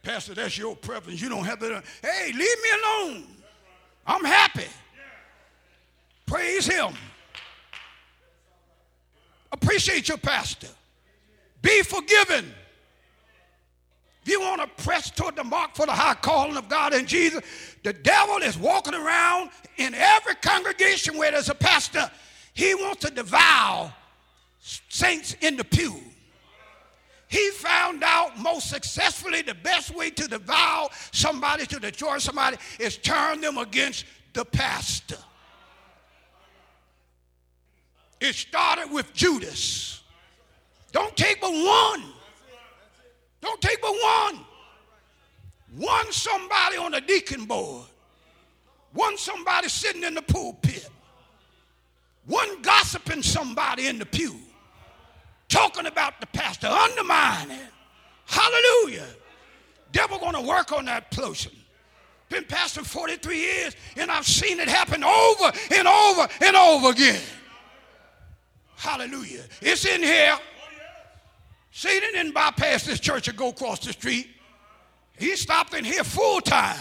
[0.03, 1.21] Pastor, that's your preference.
[1.21, 1.81] You don't have to.
[2.01, 3.23] Hey, leave me alone.
[4.05, 4.67] I'm happy.
[6.25, 6.93] Praise Him.
[9.53, 10.67] Appreciate your pastor.
[11.61, 12.53] Be forgiven.
[14.25, 17.05] If you want to press toward the mark for the high calling of God in
[17.05, 17.43] Jesus,
[17.83, 22.09] the devil is walking around in every congregation where there's a pastor.
[22.55, 23.93] He wants to devour
[24.89, 25.99] saints in the pew.
[27.27, 32.97] He found out most successfully the best way to devour somebody, to destroy somebody, is
[32.97, 35.19] turn them against the pastor.
[38.19, 40.01] It started with Judas.
[40.91, 42.14] Don't take but one.
[43.45, 44.39] Don't take but one.
[45.77, 47.85] One somebody on the deacon board.
[48.93, 50.89] One somebody sitting in the pulpit.
[52.25, 54.35] One gossiping somebody in the pew.
[55.47, 57.59] Talking about the pastor, undermining.
[58.25, 59.05] Hallelujah.
[59.91, 61.51] Devil gonna work on that person.
[62.29, 67.21] Been pastor 43 years, and I've seen it happen over and over and over again.
[68.75, 69.43] Hallelujah.
[69.61, 70.35] It's in here.
[71.77, 74.29] Satan didn't bypass this church and go across the street.
[75.19, 76.79] He stopped in here full time.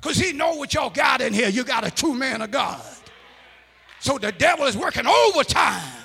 [0.00, 1.48] Because he know what y'all got in here.
[1.48, 2.80] You got a true man of God.
[3.98, 6.04] So the devil is working overtime.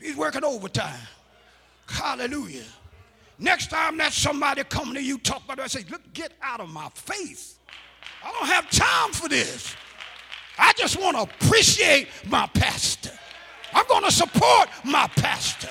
[0.00, 0.98] He's working overtime.
[1.86, 2.64] Hallelujah.
[3.38, 6.68] Next time that somebody come to you talk about I say, look, get out of
[6.68, 7.60] my face.
[8.24, 9.76] I don't have time for this.
[10.58, 13.12] I just want to appreciate my pastor.
[13.72, 15.70] I'm going to support my pastor.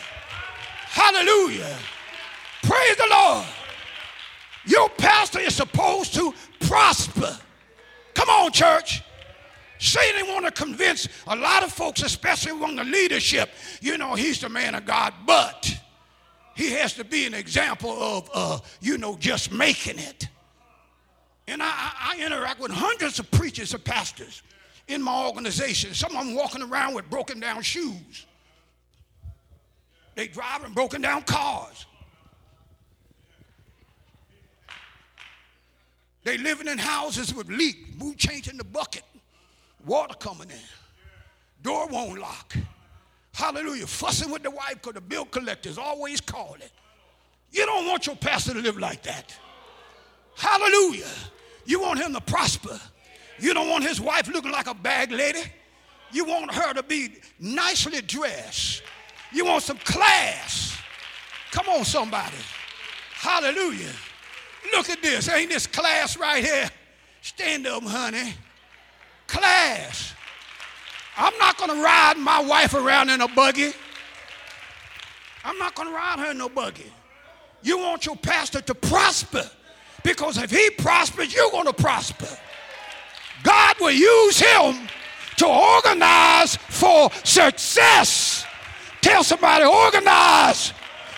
[0.96, 1.78] Hallelujah.
[2.64, 3.46] Praise the Lord.
[4.66, 7.38] Your pastor is supposed to prosper.
[8.14, 9.04] Come on, church.
[9.78, 13.50] Satan want to convince a lot of folks, especially among the leadership,
[13.82, 15.70] you know, he's the man of God, but
[16.56, 20.30] he has to be an example of, uh, you know, just making it.
[21.46, 24.44] And I, I interact with hundreds of preachers and pastors
[24.88, 25.94] in my organization.
[25.94, 28.26] Some of them walking around with broken down shoes.
[30.16, 31.86] They driving broken down cars.
[36.24, 39.04] They living in houses with leak, move changing the bucket,
[39.86, 42.56] water coming in, door won't lock.
[43.34, 46.62] Hallelujah, fussing with the wife because the bill collector's always calling.
[47.52, 49.38] You don't want your pastor to live like that.
[50.36, 51.06] Hallelujah.
[51.66, 52.80] You want him to prosper.
[53.40, 55.44] You don't want his wife looking like a bag lady.
[56.12, 57.10] You want her to be
[57.40, 58.82] nicely dressed.
[59.36, 60.78] You want some class.
[61.52, 62.38] Come on, somebody.
[63.16, 63.92] Hallelujah.
[64.72, 65.28] Look at this.
[65.28, 66.70] Ain't this class right here?
[67.22, 68.34] Stand up, honey.
[69.28, 70.14] Class.
[71.18, 73.74] I'm not going to ride my wife around in a buggy.
[75.44, 76.92] I'm not going to ride her in no buggy.
[77.62, 79.50] You want your pastor to prosper
[80.04, 82.28] because if he prospers, you're going to prosper.
[83.44, 84.88] God will use him
[85.38, 88.46] to organize for success.
[89.06, 90.74] Tell somebody, organize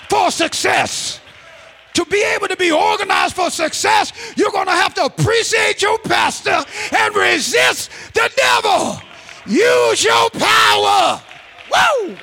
[0.09, 1.21] for success.
[1.93, 5.97] To be able to be organized for success, you're going to have to appreciate your
[5.99, 6.65] pastor
[6.97, 8.99] and resist the devil.
[9.45, 11.21] Use your power.
[11.71, 12.17] Woo!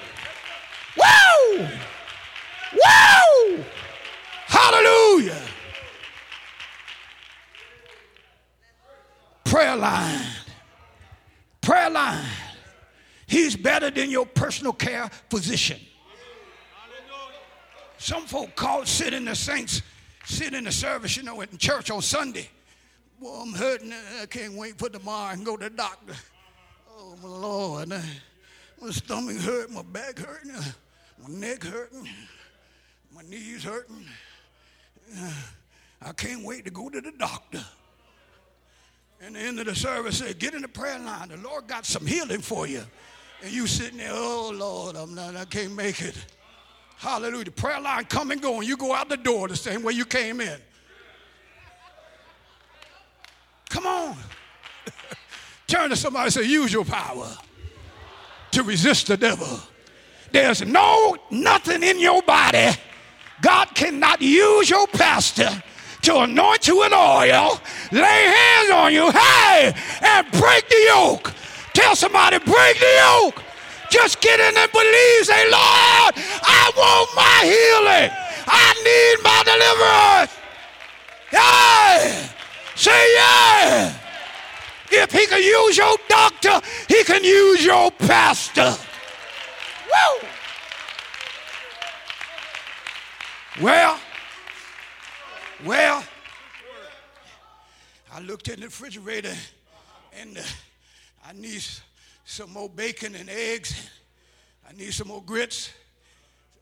[0.99, 1.69] Woo!
[2.75, 3.65] Woo!
[4.47, 5.41] Hallelujah.
[9.45, 10.27] Prayer line.
[11.62, 12.43] Prayer line.
[13.27, 15.81] He's better than your personal care physician.
[17.99, 19.83] Some folk call sit in the saints,
[20.27, 22.49] sit in the service, you know, in church on Sunday.
[23.18, 23.93] Well, I'm hurting.
[24.20, 26.14] I can't wait for tomorrow and go to the doctor.
[26.91, 27.89] Oh, my Lord.
[27.89, 30.53] My stomach hurt, my back hurting,
[31.22, 32.07] my neck hurting,
[33.14, 34.05] my knees hurting.
[36.03, 37.64] I can't wait to go to the doctor.
[39.22, 41.29] And the end of the service said, get in the prayer line.
[41.29, 42.83] The Lord got some healing for you.
[43.43, 46.16] And you sitting there, oh Lord, I'm not, I can't make it.
[46.97, 47.45] Hallelujah.
[47.45, 49.93] The prayer line come and go, and you go out the door the same way
[49.93, 50.59] you came in.
[53.68, 54.16] Come on.
[55.66, 57.28] Turn to somebody say, use your power
[58.53, 59.61] to resist the devil.
[60.32, 62.70] There's no nothing in your body.
[63.43, 65.51] God cannot use your pastor
[66.03, 67.61] to anoint you with oil,
[67.91, 71.32] lay hands on you, hey, and break the yoke.
[71.75, 73.43] Tell somebody, break the yoke.
[73.91, 75.25] Just get in and believe.
[75.25, 78.11] Say, Lord, I want my healing.
[78.47, 80.33] I need my deliverance.
[81.33, 82.29] Yeah.
[82.75, 83.95] Say yeah.
[84.91, 88.77] If he can use your doctor, he can use your pastor.
[89.87, 90.29] Woo!
[93.62, 93.99] Well,
[95.64, 96.05] well,
[98.12, 99.35] I looked in the refrigerator
[100.12, 100.39] and
[101.27, 101.64] I need
[102.25, 103.89] some more bacon and eggs.
[104.68, 105.72] I need some more grits.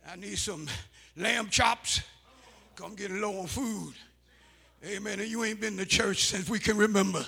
[0.08, 0.68] I need some
[1.16, 2.00] lamb chops.
[2.76, 3.94] Come get low on food.
[4.84, 5.20] Amen.
[5.20, 7.24] And you ain't been to church since we can remember.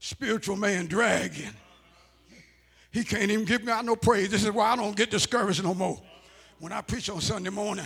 [0.00, 1.50] Spiritual man dragging.
[2.90, 4.30] He can't even give me out no praise.
[4.30, 6.00] This is why I don't get discouraged no more.
[6.58, 7.84] When I preach on Sunday morning,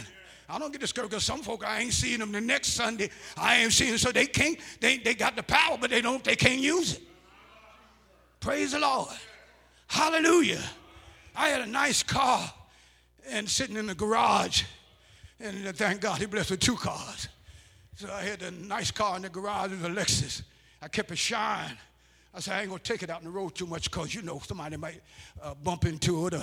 [0.48, 3.10] I don't get discouraged because some folk I ain't seeing them the next Sunday.
[3.36, 4.58] I ain't seeing them, so they can't.
[4.80, 6.22] They, they got the power, but they don't.
[6.22, 7.02] They can't use it.
[8.42, 9.08] Praise the Lord.
[9.86, 10.60] Hallelujah.
[11.36, 12.52] I had a nice car
[13.30, 14.64] and sitting in the garage,
[15.38, 17.28] and thank God he blessed with two cars.
[17.94, 20.42] So I had a nice car in the garage, it was a Lexus.
[20.82, 21.78] I kept it shine.
[22.34, 24.22] I said, I ain't gonna take it out on the road too much because you
[24.22, 25.00] know somebody might
[25.40, 26.42] uh, bump into it or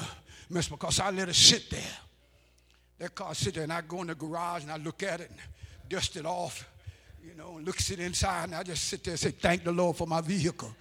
[0.49, 1.97] mess with because I let it sit there.
[2.99, 5.31] That car sit there and I go in the garage and I look at it
[5.31, 5.39] and
[5.89, 6.65] dust it off,
[7.21, 9.65] you know, and look at it inside and I just sit there and say, thank
[9.65, 10.73] the Lord for my vehicle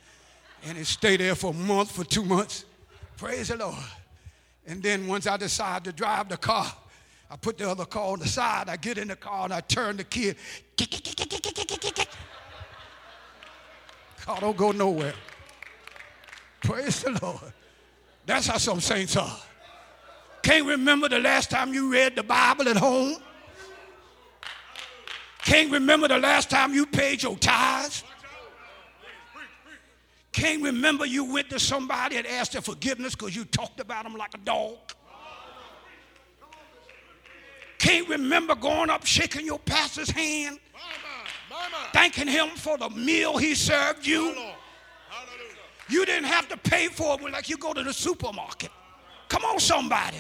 [0.65, 2.65] and it stayed there for a month, for two months.
[3.17, 3.77] Praise the Lord.
[4.67, 6.73] And then once I decide to drive the car,
[7.31, 8.69] I put the other car on the side.
[8.69, 10.35] I get in the car and I turn the key.
[14.21, 15.15] Car don't go nowhere.
[16.61, 17.53] Praise the Lord.
[18.27, 19.37] That's how some saints are.
[20.43, 23.17] Can't remember the last time you read the Bible at home.
[25.45, 28.05] Can't remember the last time you paid your tithes.
[30.39, 34.15] Can't remember you went to somebody and asked their forgiveness because you talked about them
[34.15, 34.77] like a dog.
[37.79, 40.61] Can't remember going up shaking your pastor's hand,
[41.93, 44.33] thanking him for the meal he served you.
[45.89, 48.71] You didn't have to pay for it like you go to the supermarket.
[49.29, 50.19] Come on, somebody.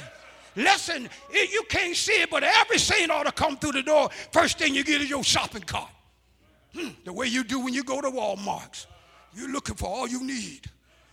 [0.56, 4.10] Listen, you can't see it, but every saint ought to come through the door.
[4.32, 5.90] First thing you get is your shopping cart.
[6.76, 8.88] Hmm, the way you do when you go to Walmart's.
[9.34, 10.62] You're looking for all you need.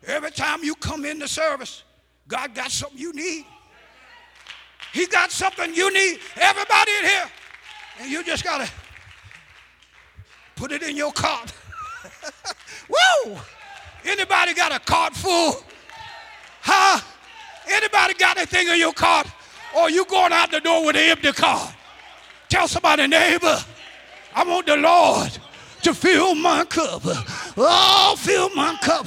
[0.06, 1.84] Every time you come into service,
[2.28, 3.46] God got something you need.
[4.94, 6.20] He got something you need.
[6.36, 7.26] Everybody in here.
[8.00, 8.72] And you just got to
[10.56, 11.54] put it in your cart.
[12.90, 13.38] Woo!
[14.06, 15.64] Anybody got a cart full?
[16.62, 17.02] Huh?
[17.68, 19.28] Anybody got anything in your cart?
[19.76, 21.74] Or you going out the door with an empty cart?
[22.48, 23.58] Tell somebody, neighbor,
[24.34, 25.32] I want the Lord
[25.84, 27.02] to fill my cup.
[27.58, 29.06] Oh, fill my cup.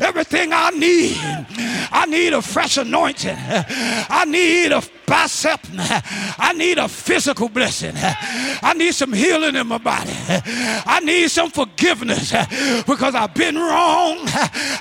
[0.00, 1.16] everything I need.
[1.18, 3.36] I need a fresh anointing.
[3.36, 5.60] I need a bicep.
[6.38, 7.94] I need a physical blessing.
[7.96, 10.12] I need some healing in my body.
[10.18, 12.32] I need some forgiveness
[12.86, 14.18] because I've been wrong.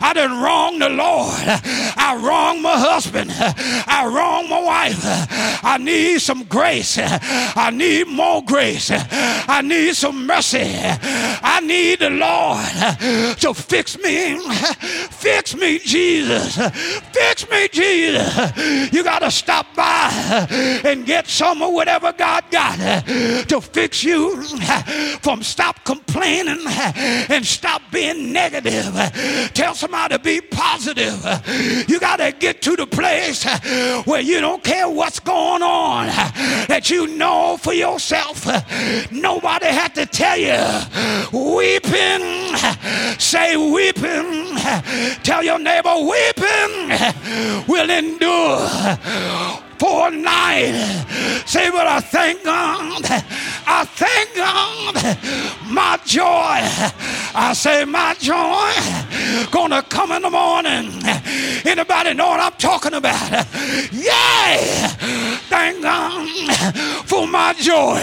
[0.01, 1.33] I didn't wrong the Lord.
[1.37, 3.31] I wronged my husband.
[3.31, 4.99] I wronged my wife.
[5.63, 6.97] I need some grace.
[6.99, 8.89] I need more grace.
[8.91, 10.63] I need some mercy.
[10.63, 14.39] I need the Lord to fix me.
[15.11, 16.55] Fix me, Jesus.
[17.11, 18.93] Fix me, Jesus.
[18.93, 20.14] You got to stop by
[20.85, 23.01] and get some of whatever God got uh,
[23.43, 24.81] to fix you uh,
[25.21, 26.93] from stop complaining uh,
[27.29, 28.93] and stop being negative.
[29.53, 31.23] Tell somebody to be positive.
[31.89, 33.45] You got to get to the place
[34.05, 36.07] where you don't care what's going on,
[36.67, 38.45] that you know for yourself.
[39.11, 40.55] Nobody had to tell you.
[41.31, 42.55] Weeping,
[43.19, 44.55] say weeping.
[45.23, 50.73] Tell your neighbor, weeping will endure for a night.
[51.45, 53.01] Say, but I thank God.
[53.67, 54.95] I thank God.
[55.69, 56.23] My joy.
[57.37, 58.71] I say, my joy
[59.51, 60.91] gonna come in the morning.
[61.63, 63.31] Anybody know what I'm talking about?
[63.91, 64.57] Yay!
[65.47, 66.27] Thank God
[67.05, 68.01] for my joy.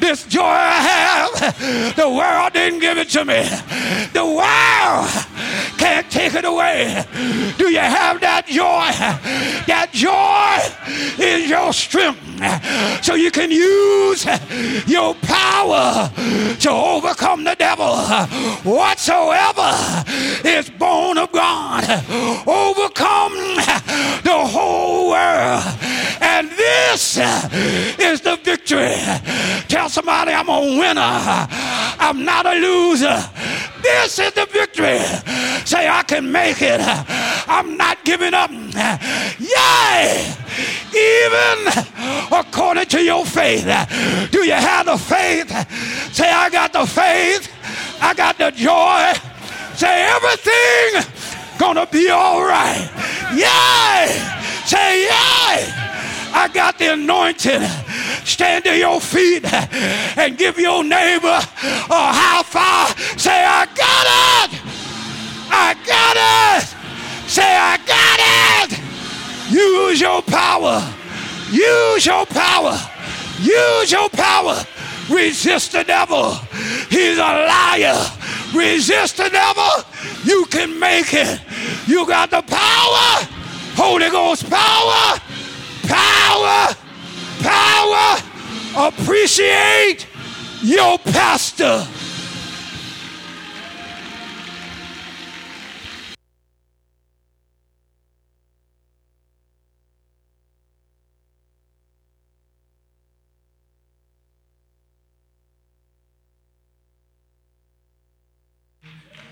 [0.00, 3.42] This joy I have, the world didn't give it to me.
[4.12, 5.08] The world
[5.78, 7.04] can't take it away.
[7.58, 8.90] Do you have that joy?
[9.66, 10.58] That joy
[11.22, 12.20] is your strength.
[13.04, 14.26] So you can use
[14.86, 16.10] your power
[16.60, 17.96] to overcome the devil.
[18.64, 20.04] Whatsoever
[20.44, 21.84] is born of God,
[22.70, 23.34] overcome
[24.22, 25.62] the whole world.
[26.20, 27.18] And this
[27.98, 28.94] is the victory.
[29.68, 31.46] Tell somebody I'm a winner.
[31.98, 33.18] I'm not a loser.
[33.82, 34.98] This is the victory.
[35.64, 36.80] Say, I can make it.
[37.48, 38.50] I'm not giving up.
[38.50, 40.34] Yay!
[40.94, 41.58] Even
[42.30, 43.64] according to your faith.
[44.30, 45.50] Do you have the faith?
[46.12, 47.50] Say, I got the faith.
[48.00, 49.12] I got the joy.
[49.74, 51.31] Say, everything
[51.62, 52.90] gonna be all right.
[53.30, 54.08] Yay!
[54.66, 55.62] Say, yay!
[56.34, 57.62] I got the anointing.
[58.24, 59.44] Stand to your feet
[60.18, 62.98] and give your neighbor a high five.
[63.16, 64.06] Say, I got
[64.42, 64.60] it.
[65.52, 66.16] I got
[66.58, 66.64] it.
[67.30, 68.18] Say, I got
[68.58, 68.80] it.
[69.48, 70.82] Use your power.
[71.52, 72.76] Use your power.
[73.38, 74.56] Use your power.
[75.08, 76.34] Resist the devil.
[76.90, 78.04] He's a liar.
[78.52, 79.70] Resist the devil.
[80.24, 81.40] You can make it.
[81.86, 83.28] You got the power.
[83.74, 85.18] Holy Ghost power
[85.92, 86.74] power,
[87.40, 88.88] power.
[88.88, 90.06] Appreciate
[90.62, 91.86] your pastor.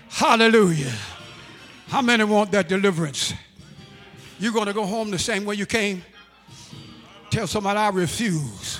[0.09, 0.93] Hallelujah.
[1.91, 3.33] How many want that deliverance?
[4.39, 6.05] You're going to go home the same way you came?
[7.29, 8.79] Tell somebody I refuse.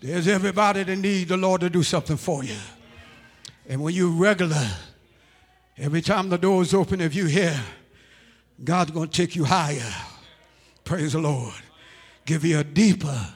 [0.00, 2.56] There's everybody that needs the Lord to do something for you.
[3.68, 4.66] And when you're regular,
[5.76, 7.54] every time the door is open, if you hear,
[8.64, 9.92] God's going to take you higher.
[10.84, 11.52] Praise the Lord.
[12.24, 13.26] Give you a deeper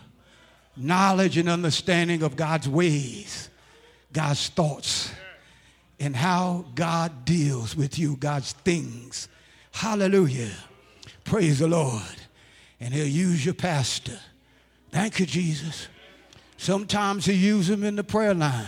[0.74, 3.51] knowledge and understanding of God's ways,
[4.11, 5.12] God's thoughts,
[6.01, 9.28] and how God deals with you, God's things.
[9.70, 10.51] Hallelujah.
[11.24, 12.03] Praise the Lord
[12.80, 14.18] and he'll use your pastor.
[14.90, 15.86] Thank you, Jesus.
[16.57, 18.66] Sometimes he uses him in the prayer line.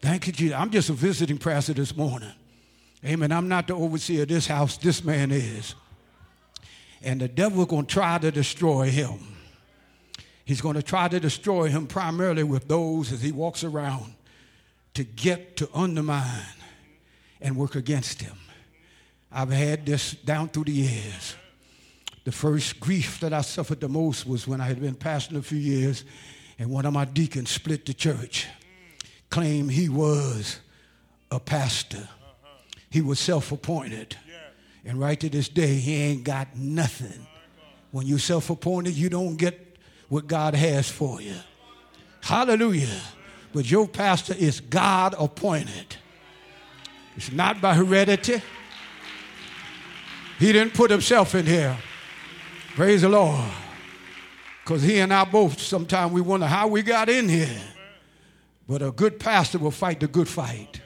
[0.00, 0.56] Thank you, Jesus.
[0.56, 2.32] I'm just a visiting pastor this morning.
[3.04, 3.32] Amen.
[3.32, 4.76] I'm not the overseer of this house.
[4.76, 5.74] This man is.
[7.02, 9.18] And the devil going to try to destroy him.
[10.44, 14.14] He's going to try to destroy him primarily with those as he walks around
[14.94, 16.54] to get to undermine
[17.40, 18.36] and work against him.
[19.32, 21.36] I've had this down through the years.
[22.24, 25.42] The first grief that I suffered the most was when I had been pastoring a
[25.42, 26.04] few years
[26.58, 28.46] and one of my deacons split the church,
[29.30, 30.60] claimed he was
[31.30, 32.06] a pastor.
[32.90, 34.16] He was self appointed.
[34.84, 37.26] And right to this day, he ain't got nothing.
[37.92, 39.78] When you're self appointed, you don't get
[40.08, 41.36] what God has for you.
[42.20, 43.00] Hallelujah.
[43.52, 45.96] But your pastor is God appointed.
[47.16, 48.40] It's not by heredity.
[50.38, 51.76] He didn't put himself in here.
[52.74, 53.50] Praise the Lord.
[54.64, 57.60] Because he and I both, sometimes we wonder how we got in here.
[58.68, 60.80] But a good pastor will fight the good fight.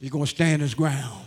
[0.00, 1.26] He's going to stand his ground.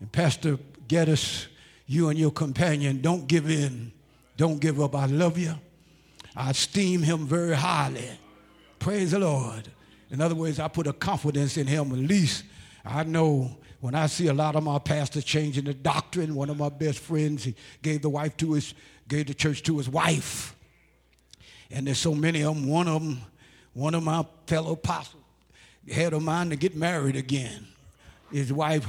[0.00, 1.48] And Pastor Geddes,
[1.86, 3.92] you and your companion, don't give in.
[4.36, 4.94] Don't give up.
[4.94, 5.54] I love you.
[6.36, 8.10] I esteem him very highly.
[8.78, 9.68] Praise the Lord.
[10.10, 11.92] In other words, I put a confidence in him.
[11.92, 12.44] At least
[12.84, 16.34] I know when I see a lot of my pastors changing the doctrine.
[16.34, 18.74] One of my best friends, he gave the wife to his,
[19.08, 20.54] gave the church to his wife.
[21.70, 22.68] And there's so many of them.
[22.68, 23.20] One of them,
[23.72, 25.22] one of my fellow apostles,
[25.90, 27.66] had a mind to get married again.
[28.32, 28.86] His wife,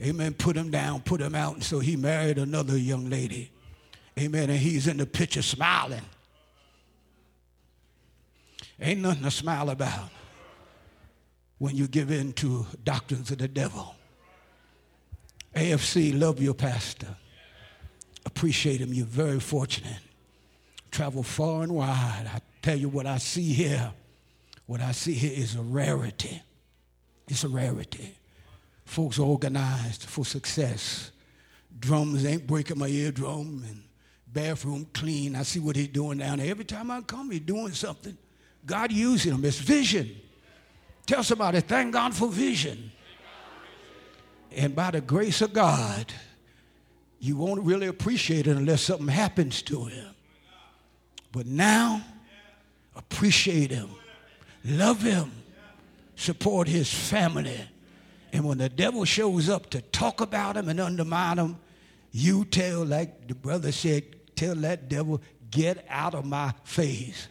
[0.00, 3.50] amen, put him down, put him out, and so he married another young lady.
[4.18, 4.50] Amen.
[4.50, 6.02] And he's in the picture smiling.
[8.80, 10.10] Ain't nothing to smile about
[11.58, 13.94] when you give in to doctrines of the devil.
[15.54, 17.16] AFC, love your pastor.
[18.24, 18.92] Appreciate him.
[18.92, 19.98] You're very fortunate.
[20.90, 22.30] Travel far and wide.
[22.32, 23.92] I tell you what I see here.
[24.66, 26.42] What I see here is a rarity.
[27.26, 28.14] It's a rarity.
[28.84, 31.10] Folks organized for success.
[31.78, 33.82] Drums ain't breaking my eardrum and
[34.26, 35.34] bathroom clean.
[35.36, 36.50] I see what he's doing down there.
[36.50, 38.16] Every time I come, he's doing something.
[38.68, 39.44] God using him.
[39.44, 40.14] It's vision.
[41.06, 42.92] Tell somebody, thank God for vision.
[44.54, 46.12] And by the grace of God,
[47.18, 50.14] you won't really appreciate it unless something happens to him.
[51.32, 52.02] But now,
[52.94, 53.90] appreciate him,
[54.64, 55.32] love him,
[56.16, 57.60] support his family.
[58.32, 61.58] And when the devil shows up to talk about him and undermine him,
[62.12, 64.04] you tell, like the brother said,
[64.36, 67.28] tell that devil, get out of my face.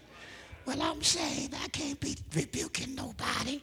[0.67, 3.61] Well, I'm saying I can't be rebuking nobody.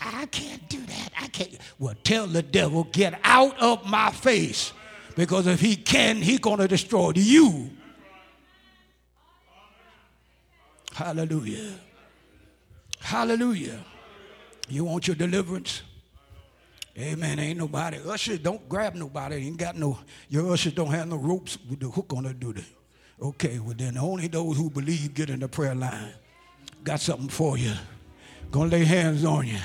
[0.00, 1.10] I can't do that.
[1.20, 1.58] I can't.
[1.78, 4.72] Well, tell the devil, get out of my face.
[5.16, 7.70] Because if he can, he's going to destroy you.
[10.94, 11.74] Hallelujah.
[13.00, 13.84] Hallelujah.
[14.70, 15.82] You want your deliverance?
[16.98, 17.38] Amen.
[17.38, 17.98] Ain't nobody.
[18.08, 19.36] Ushers don't grab nobody.
[19.36, 19.98] Ain't got no,
[20.30, 22.64] your ushers don't have no ropes with the hook on it, do they?
[23.20, 26.14] Okay, well then only those who believe get in the prayer line.
[26.86, 27.72] Got something for you.
[28.52, 29.58] Gonna lay hands on you.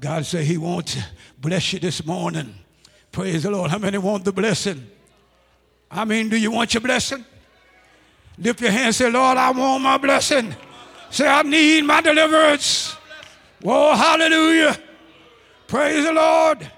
[0.00, 1.04] God said He wants to
[1.38, 2.54] bless you this morning.
[3.12, 3.70] Praise the Lord.
[3.70, 4.86] How many want the blessing?
[5.90, 7.26] I mean, do you want your blessing?
[8.38, 10.54] Lift your hand say, Lord, I want my blessing.
[11.10, 12.96] Say, I need my deliverance.
[13.60, 14.78] Whoa, hallelujah.
[15.66, 16.70] Praise the Lord.